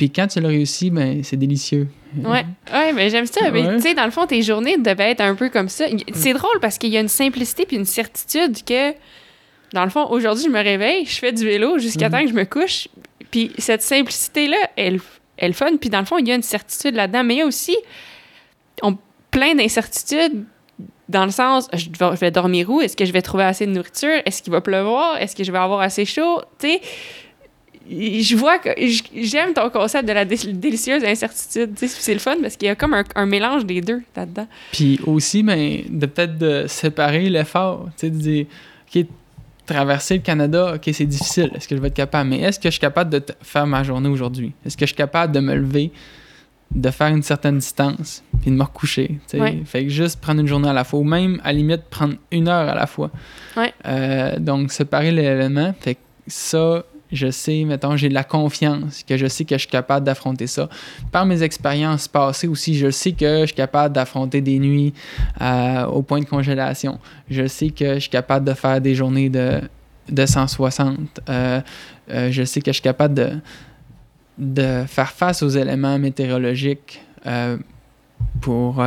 [0.00, 1.86] puis quand tu l'as réussi, ben, c'est délicieux.
[2.24, 3.50] Ouais, ouais mais j'aime ça.
[3.50, 5.84] Mais tu sais, dans le fond, tes journées devaient être un peu comme ça.
[6.14, 8.92] C'est drôle parce qu'il y a une simplicité puis une certitude que,
[9.74, 12.12] dans le fond, aujourd'hui, je me réveille, je fais du vélo jusqu'à mhm.
[12.14, 12.88] temps que je me couche.
[13.30, 15.00] Puis cette simplicité-là, elle,
[15.36, 15.76] elle fun.
[15.78, 17.22] Puis dans le fond, il y a une certitude là-dedans.
[17.22, 17.76] Mais il y a aussi
[18.80, 18.96] on,
[19.30, 20.46] plein d'incertitudes
[21.10, 22.80] dans le sens, je vais, je vais dormir où?
[22.80, 24.22] Est-ce que je vais trouver assez de nourriture?
[24.24, 25.18] Est-ce qu'il va pleuvoir?
[25.18, 26.40] Est-ce que je vais avoir assez chaud?
[26.58, 26.80] Tu sais,
[27.90, 28.70] je vois que
[29.16, 31.72] j'aime ton concept de la délicieuse incertitude.
[31.76, 34.46] C'est le fun parce qu'il y a comme un, mélange des deux là-dedans.
[34.72, 37.88] Puis aussi, ben, de peut-être de séparer l'effort.
[38.00, 38.46] De dire,
[38.94, 39.04] OK,
[39.66, 41.50] traverser le Canada, OK, c'est difficile.
[41.54, 42.30] Est-ce que je vais être capable?
[42.30, 44.52] Mais est-ce que je suis capable de faire ma journée aujourd'hui?
[44.64, 45.90] Est-ce que je suis capable de me lever,
[46.72, 49.18] de faire une certaine distance, puis de me recoucher?
[49.64, 52.14] Fait que juste prendre une journée à la fois, ou même, à la limite, prendre
[52.30, 53.10] une heure à la fois.
[53.56, 53.72] Ouais.
[53.86, 55.74] Euh, donc, séparer l'élément.
[55.80, 59.60] Fait que ça, je sais, mettons, j'ai de la confiance, que je sais que je
[59.60, 60.68] suis capable d'affronter ça.
[61.10, 64.94] Par mes expériences passées aussi, je sais que je suis capable d'affronter des nuits
[65.40, 66.98] euh, au point de congélation.
[67.28, 69.60] Je sais que je suis capable de faire des journées de,
[70.08, 70.98] de 160.
[71.28, 71.60] Euh,
[72.10, 73.14] euh, je sais que je suis capable
[74.38, 77.02] de, faire face aux éléments météorologiques
[78.40, 78.82] pour,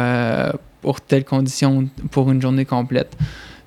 [0.81, 3.15] pour telles conditions, pour une journée complète.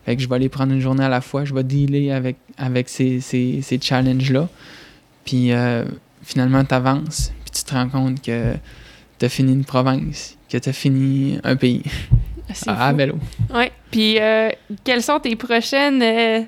[0.07, 2.36] Fait que je vais aller prendre une journée à la fois, je vais dealer avec,
[2.57, 4.48] avec ces, ces, ces challenges-là.
[5.24, 5.84] Puis euh,
[6.22, 8.54] finalement, tu avances, puis tu te rends compte que
[9.18, 11.82] tu as fini une province, que tu as fini un pays.
[12.68, 13.16] Ah, à, vélo.
[13.52, 13.64] Oui.
[13.90, 14.50] Puis euh,
[14.84, 16.00] quelles sont tes prochaines.
[16.00, 16.42] Euh,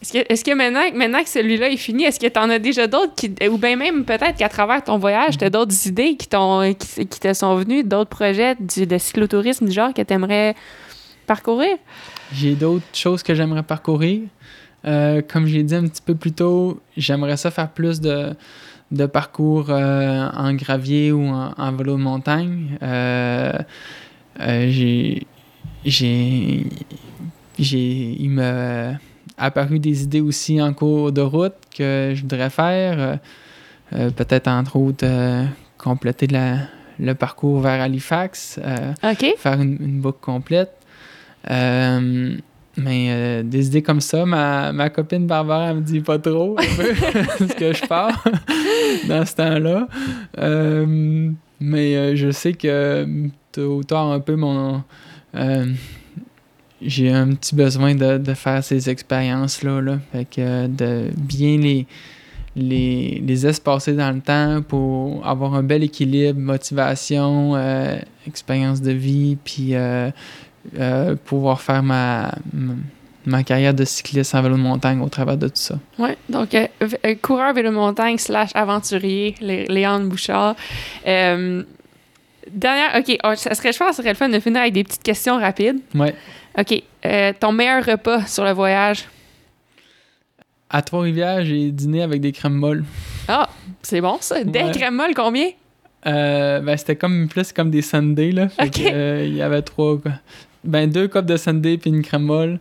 [0.00, 2.60] est-ce que, est que, maintenant, maintenant que celui-là est fini, est-ce que tu en as
[2.60, 3.34] déjà d'autres qui.
[3.48, 7.18] Ou bien même peut-être qu'à travers ton voyage, tu as d'autres idées qui, qui, qui,
[7.18, 10.54] te sont venues, d'autres projets du, de cyclotourisme du genre que tu aimerais
[11.26, 11.76] parcourir?
[12.32, 14.22] J'ai d'autres choses que j'aimerais parcourir.
[14.84, 18.34] Euh, comme j'ai dit un petit peu plus tôt, j'aimerais ça faire plus de,
[18.90, 22.78] de parcours euh, en gravier ou en, vélo de montagne.
[22.82, 23.52] Euh,
[24.40, 25.26] j'ai,
[25.84, 26.66] j'ai,
[27.58, 28.92] j'ai, il m'a
[29.36, 33.18] apparu des idées aussi en cours de route que je voudrais faire.
[33.90, 35.06] peut-être entre autres
[35.76, 36.58] compléter la,
[37.00, 38.60] le parcours vers Halifax,
[39.38, 40.77] faire une, une, boucle complète.
[42.78, 46.56] Mais euh, des idées comme ça, ma, ma copine Barbara, elle me dit pas trop
[46.60, 48.24] ce que je pars
[49.08, 49.88] dans ce temps-là.
[50.38, 51.30] Euh,
[51.60, 53.06] mais euh, je sais que
[53.50, 54.82] tôt ou tard, un peu, mon.
[56.80, 59.80] j'ai un petit besoin de, de faire ces expériences-là.
[59.80, 59.98] Là.
[60.12, 61.86] Fait que de bien les,
[62.54, 67.56] les, les espacer dans le temps pour avoir un bel équilibre, motivation,
[68.28, 70.10] expérience de vie, puis euh,
[71.24, 72.32] pouvoir faire ma,
[73.26, 75.78] ma, carrière de cycliste en vélo de montagne au travers de tout ça.
[75.98, 76.66] Oui, donc euh,
[77.04, 80.56] euh, coureur vélo de montagne slash aventurier, Léon Bouchard.
[81.04, 81.64] dernière,
[82.96, 85.02] OK, oh, ça serait, je pense que serait le fun de finir avec des petites
[85.02, 85.80] questions rapides.
[85.94, 86.08] Oui.
[86.58, 86.82] OK,
[87.40, 89.04] ton meilleur repas sur le voyage?
[90.70, 92.84] À Trois-Rivières, j'ai dîné avec des crèmes molles.
[93.26, 93.48] Ah,
[93.82, 94.44] c'est bon ça.
[94.44, 95.50] Des crèmes molles, combien?
[96.04, 98.48] ben, c'était comme plus comme des sundays, là.
[98.76, 99.98] il y avait trois,
[100.64, 102.60] ben, deux copes de sundae puis une crème molle.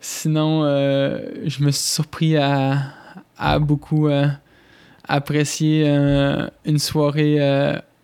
[0.00, 2.76] Sinon, euh, je me suis surpris à,
[3.38, 4.26] à beaucoup euh,
[5.08, 7.38] apprécier euh, une soirée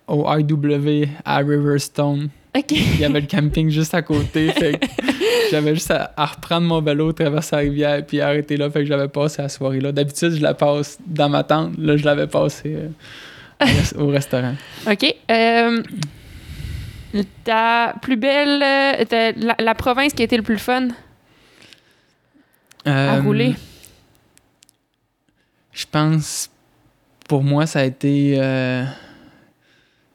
[0.09, 2.31] au IW à Riverstone.
[2.71, 4.51] Il y avait le camping juste à côté.
[5.51, 8.71] j'avais juste à, reprendre mon vélo, traverser la rivière puis arrêter là.
[8.71, 9.93] Fait que j'avais passé la soirée là.
[9.93, 11.77] D'habitude, je la passe dans ma tente.
[11.77, 12.77] Là, je l'avais passé
[13.99, 14.55] au restaurant.
[14.91, 15.15] OK.
[17.45, 18.63] Ta plus belle.
[18.63, 20.89] Euh, la, province qui a été le plus fun
[22.85, 23.55] à euh, rouler?
[25.73, 26.51] Je pense.
[27.29, 28.85] Pour moi, ça a été euh,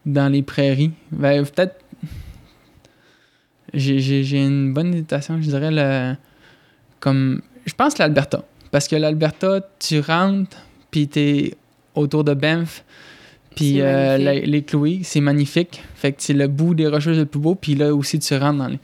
[0.05, 0.91] dans les prairies.
[1.11, 1.79] Ben, peut-être.
[3.73, 5.71] J'ai une bonne hésitation, je dirais.
[5.71, 6.15] Le,
[6.99, 8.43] comme, je pense l'Alberta.
[8.71, 10.57] Parce que l'Alberta, tu rentres,
[10.91, 11.57] puis t'es
[11.93, 12.83] autour de Banff
[13.55, 15.81] puis euh, les, Chloé, c'est magnifique.
[15.95, 17.55] Fait que c'est le bout des rocheuses le plus beau.
[17.55, 18.79] Puis là aussi, tu rentres dans les,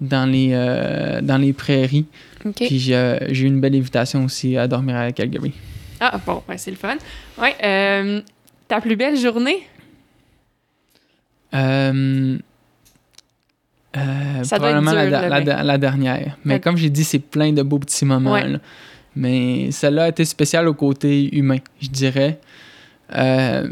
[0.00, 2.06] dans les, euh, dans les prairies.
[2.56, 5.52] Puis j'ai eu une belle invitation aussi à dormir à Calgary.
[6.00, 6.96] Ah, bon, c'est le fun.
[7.40, 7.54] Ouais.
[7.62, 8.20] Euh,
[8.66, 9.66] ta plus belle journée?
[11.54, 12.38] Euh,
[14.48, 16.36] probablement la, dernière.
[16.44, 18.40] Mais comme j'ai dit, c'est plein de beaux petits moments.
[19.16, 22.38] Mais celle-là a été spéciale au côté humain, je dirais.
[23.14, 23.68] Euh,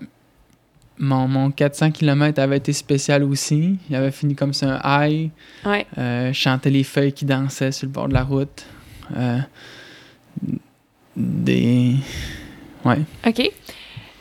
[0.99, 3.77] mon, mon 400 km avait été spécial aussi.
[3.89, 5.31] Il avait fini comme ça un high.
[5.65, 5.87] Ouais.
[5.99, 8.65] Euh, chantais les feuilles qui dansaient sur le bord de la route.
[9.17, 9.39] Euh,
[11.17, 11.95] des.
[12.85, 13.01] Ouais.
[13.27, 13.51] OK.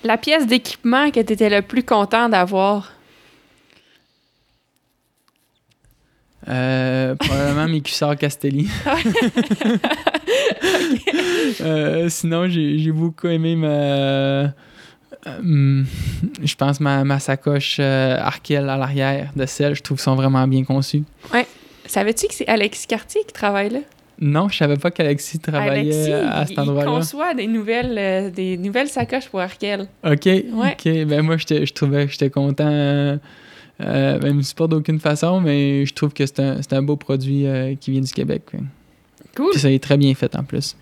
[0.03, 2.91] La pièce d'équipement que tu étais le plus content d'avoir?
[6.47, 8.69] Euh, probablement mes cuissards Castelli.
[11.61, 14.53] euh, sinon, j'ai beaucoup aimé ma
[15.27, 15.83] euh,
[16.43, 20.47] je pense ma, ma sacoche euh, Arkel à l'arrière de celle, je trouve sont vraiment
[20.47, 21.03] bien conçus.
[21.33, 21.45] Ouais.
[21.85, 23.79] Savais-tu que c'est Alexis Cartier qui travaille là?
[24.19, 26.89] Non, je savais pas qu'Alexis travaillait à cet endroit-là.
[26.89, 29.87] Il conçoit des nouvelles, euh, des nouvelles sacoches pour Arkel.
[30.05, 30.27] OK.
[30.53, 31.05] OK.
[31.05, 32.65] Ben moi, je trouvais que j'étais content.
[32.69, 33.17] Euh,
[33.79, 37.45] ben, il me supporte d'aucune façon, mais je trouve que c'est un, un, beau produit
[37.81, 38.43] qui vient du Québec.
[39.35, 39.51] Cool.
[39.51, 40.77] Puis ça est très bien fait en plus.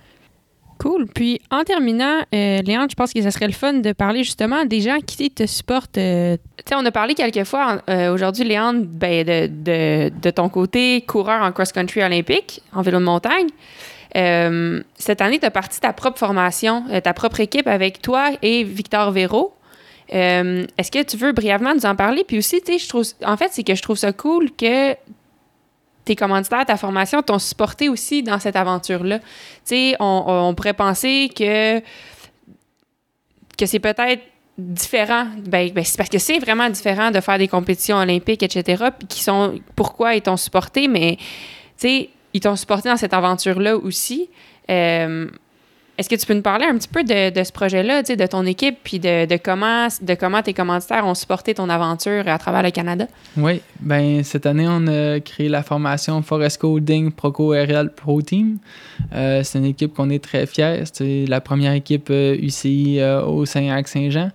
[0.79, 1.07] Cool.
[1.07, 4.65] Puis en terminant, euh, Léon, je pense que ce serait le fun de parler justement
[4.65, 5.97] des gens qui te supportent.
[5.97, 10.29] Euh, tu sais, on a parlé quelques fois euh, aujourd'hui, Léon, ben, de, de, de,
[10.29, 13.47] ton côté coureur en cross-country olympique, en vélo de montagne.
[14.13, 19.11] cette année, tu as parti ta propre formation, ta propre équipe avec toi et Victor
[19.11, 19.53] Véro.
[20.09, 22.23] Est-ce que tu veux brièvement nous en parler?
[22.27, 24.95] Puis aussi, tu sais, je trouve, en fait, c'est que je trouve ça cool que
[26.05, 29.19] tes commanditaires, ta formation t'ont supporté aussi dans cette aventure-là.
[29.19, 29.25] Tu
[29.65, 31.79] sais, on, pourrait penser que,
[33.57, 34.21] que c'est peut-être
[34.57, 35.27] différent.
[35.45, 38.85] Ben, ben, c'est parce que c'est vraiment différent de faire des compétitions olympiques, etc.
[39.07, 41.23] Qui sont pourquoi ils t'ont supporté, mais tu
[41.77, 44.29] sais, ils t'ont supporté dans cette aventure-là aussi.
[44.69, 45.27] Euh,
[45.97, 48.77] est-ce que tu peux nous parler un petit peu de, ce projet-là, de ton équipe,
[48.83, 53.05] puis de, comment, de comment tes commanditaires ont supporté ton aventure à travers le Canada?
[53.37, 58.57] Oui, ben cette année, on a créé la formation Forest Holding Proco RL Pro Team.
[59.13, 60.83] Euh, c'est une équipe qu'on est très fiers.
[60.91, 64.31] C'est la première équipe UCI euh, au Saint-Jacques-Saint-Jean.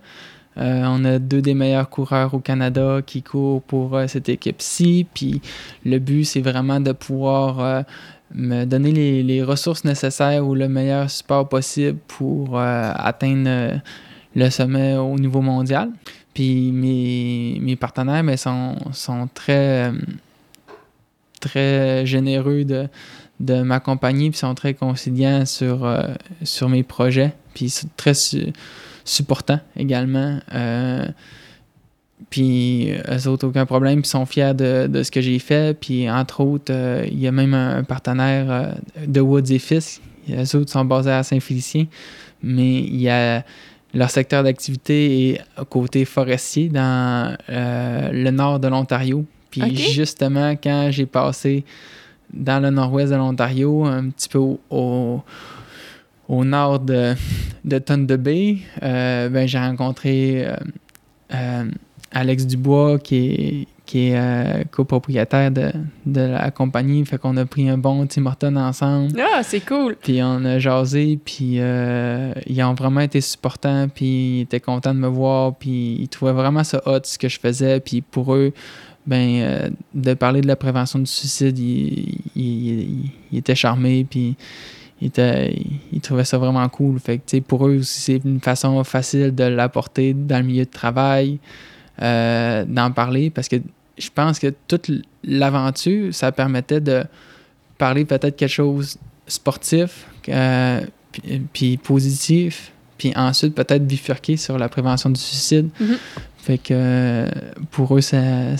[0.55, 5.05] on a deux des meilleurs coureurs au Canada qui courent pour cette équipe-ci.
[5.13, 5.41] Puis
[5.83, 7.83] le but, c'est vraiment de pouvoir
[8.33, 13.81] me donner les, les, ressources nécessaires ou le meilleur support possible pour atteindre
[14.35, 15.89] le sommet au niveau mondial.
[16.33, 19.91] Puis mes, mes partenaires mais sont, sont très,
[21.39, 22.87] très généreux de,
[23.39, 26.01] de m'accompagner, puis sont très conciliants sur, euh,
[26.43, 28.13] sur mes projets, puis très
[29.05, 30.39] supportants également.
[30.53, 31.07] Euh,
[32.29, 35.77] puis eux autres, aucun problème, puis sont fiers de, de ce que j'ai fait.
[35.77, 40.01] Puis entre autres, euh, il y a même un, partenaire de Woods et Fils.
[40.29, 41.87] Eux autres sont basés à Saint-Félicien,
[42.43, 43.43] mais il y a
[43.93, 49.25] leur secteur d'activité est côté forestier dans euh, le nord de l'Ontario.
[49.49, 51.65] Puis justement, quand j'ai passé
[52.31, 55.21] dans le nord-ouest de l'Ontario, un petit peu au,
[56.27, 57.15] au, nord de,
[57.65, 60.47] de Thunder Bay, euh, ben, j'ai rencontré
[61.33, 61.65] euh,
[62.11, 65.71] Alex Dubois qui est, qui est euh, copropriétaire de,
[66.05, 67.05] de, la compagnie.
[67.05, 69.19] Fait qu'on a pris un bon Tim Horton ensemble.
[69.19, 69.95] Ah, c'est cool!
[69.95, 74.93] Puis on a jasé, puis euh, ils ont vraiment été supportants, puis ils étaient contents
[74.93, 77.79] de me voir, puis ils trouvaient vraiment ça hot ce que je faisais.
[77.79, 78.53] Puis pour eux,
[79.07, 84.35] ben, euh, de parler de la prévention du suicide, ils, ils, étaient charmés, puis
[85.01, 86.99] ils, trouvaient ça vraiment cool.
[86.99, 90.69] Fait que, pour eux aussi, c'est une façon facile de l'apporter dans le milieu de
[90.69, 91.39] travail,
[91.99, 93.57] d'en parler, parce que
[93.97, 94.89] je pense que toute
[95.23, 97.03] l'aventure, ça permettait de
[97.77, 98.97] parler peut-être quelque chose
[99.27, 100.81] sportif, euh,
[101.53, 105.69] puis, positif, puis ensuite peut-être bifurquer sur la prévention du suicide.
[105.81, 105.97] Mm-hmm.
[106.37, 107.25] Fait que
[107.71, 108.17] pour eux, ça,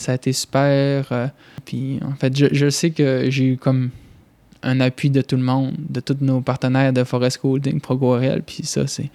[0.08, 1.08] a été super.
[1.12, 1.28] Euh,
[1.66, 3.92] puis en fait, je, je sais que j'ai eu comme
[4.62, 8.66] un appui de tout le monde, de tous nos partenaires de Forest Holding, ProGorel, puis
[8.66, 9.10] ça, c'est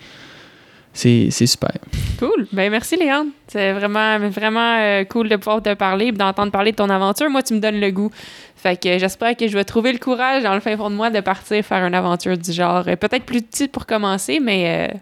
[0.95, 1.73] c'est super.
[2.19, 2.47] Cool.
[2.53, 3.27] Ben merci Léon.
[3.49, 7.29] C'est vraiment vraiment euh, cool de pouvoir te parler, d'entendre parler de ton aventure.
[7.29, 8.11] Moi, tu me donnes le goût.
[8.57, 11.11] Fait que j'espère que je vais trouver le courage dans le fin fond de moi
[11.11, 12.85] de partir faire une aventure du genre.
[12.87, 14.99] Euh, peut-être plus petite pour commencer, mais euh,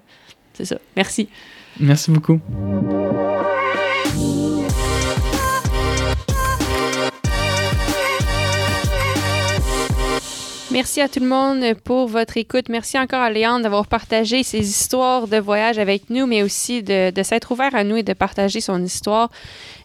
[0.54, 0.76] c'est ça.
[0.96, 1.28] Merci.
[1.78, 2.40] Merci beaucoup.
[10.72, 12.70] Merci à tout le monde pour votre écoute.
[12.70, 17.12] Merci encore à Léon d'avoir partagé ses histoires de voyage avec nous, mais aussi de,
[17.22, 19.30] s'être ouvert à nous et de partager son histoire.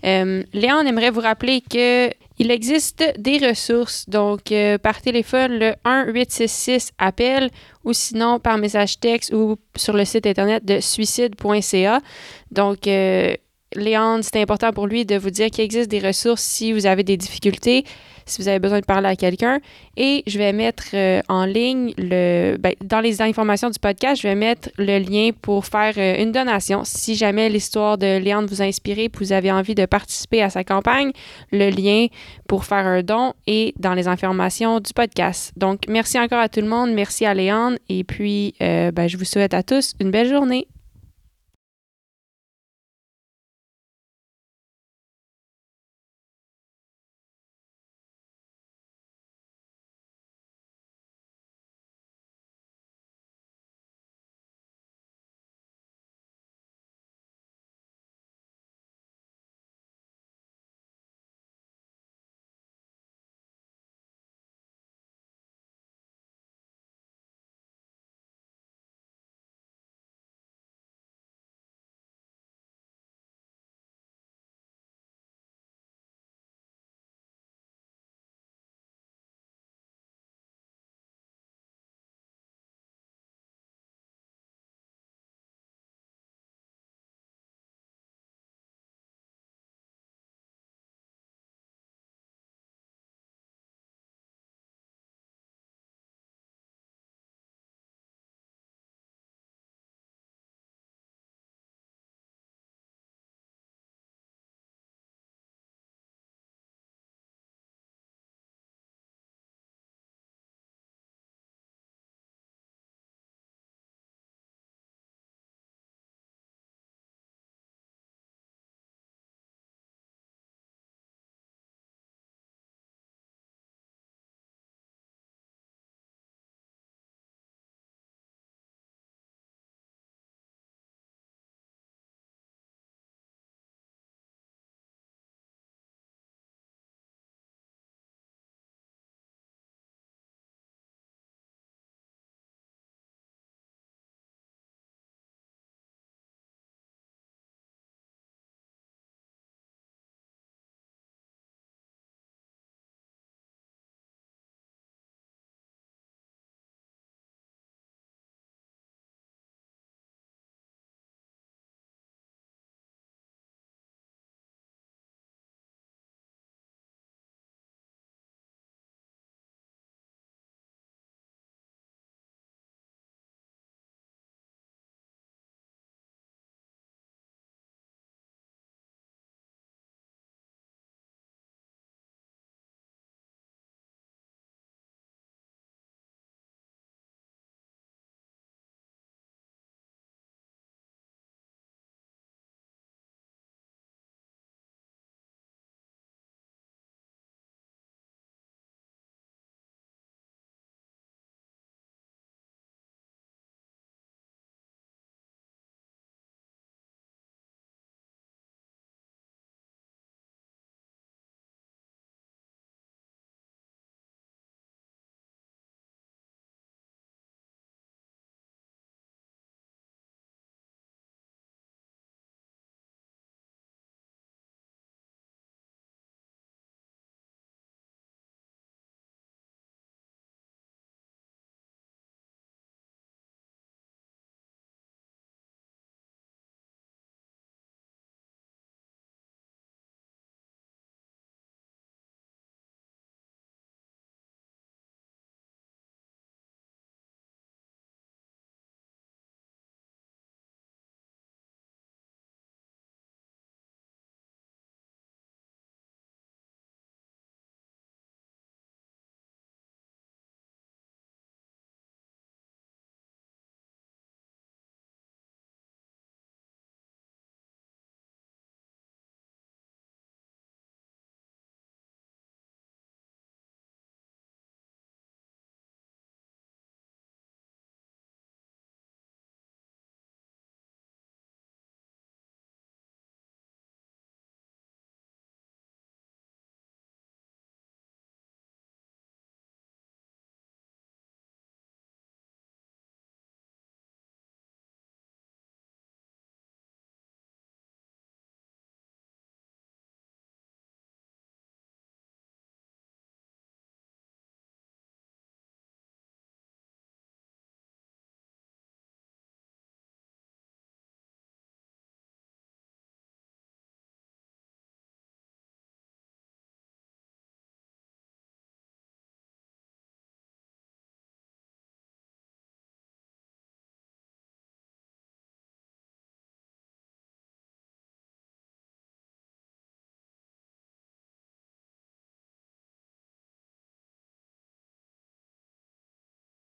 [0.05, 2.09] Euh, Léon aimerait vous rappeler que
[2.39, 7.49] il existe des ressources, donc euh, par téléphone, le 1-866-APPEL
[7.83, 11.99] ou sinon par message texte ou sur le site internet de suicide.ca.
[12.51, 13.35] Donc, euh,
[13.75, 17.03] Léon, c'est important pour lui de vous dire qu'il existe des ressources si vous avez
[17.03, 17.83] des difficultés
[18.27, 19.59] si vous avez besoin de parler à quelqu'un.
[19.95, 24.27] Et je vais mettre euh, en ligne, le, ben, dans les informations du podcast, je
[24.27, 26.81] vais mettre le lien pour faire euh, une donation.
[26.83, 30.49] Si jamais l'histoire de Léon vous a inspiré et vous avez envie de participer à
[30.49, 31.11] sa campagne,
[31.51, 32.07] le lien
[32.47, 35.53] pour faire un don est dans les informations du podcast.
[35.57, 36.91] Donc, merci encore à tout le monde.
[36.91, 37.77] Merci à Léon.
[37.89, 40.67] Et puis, euh, ben, je vous souhaite à tous une belle journée.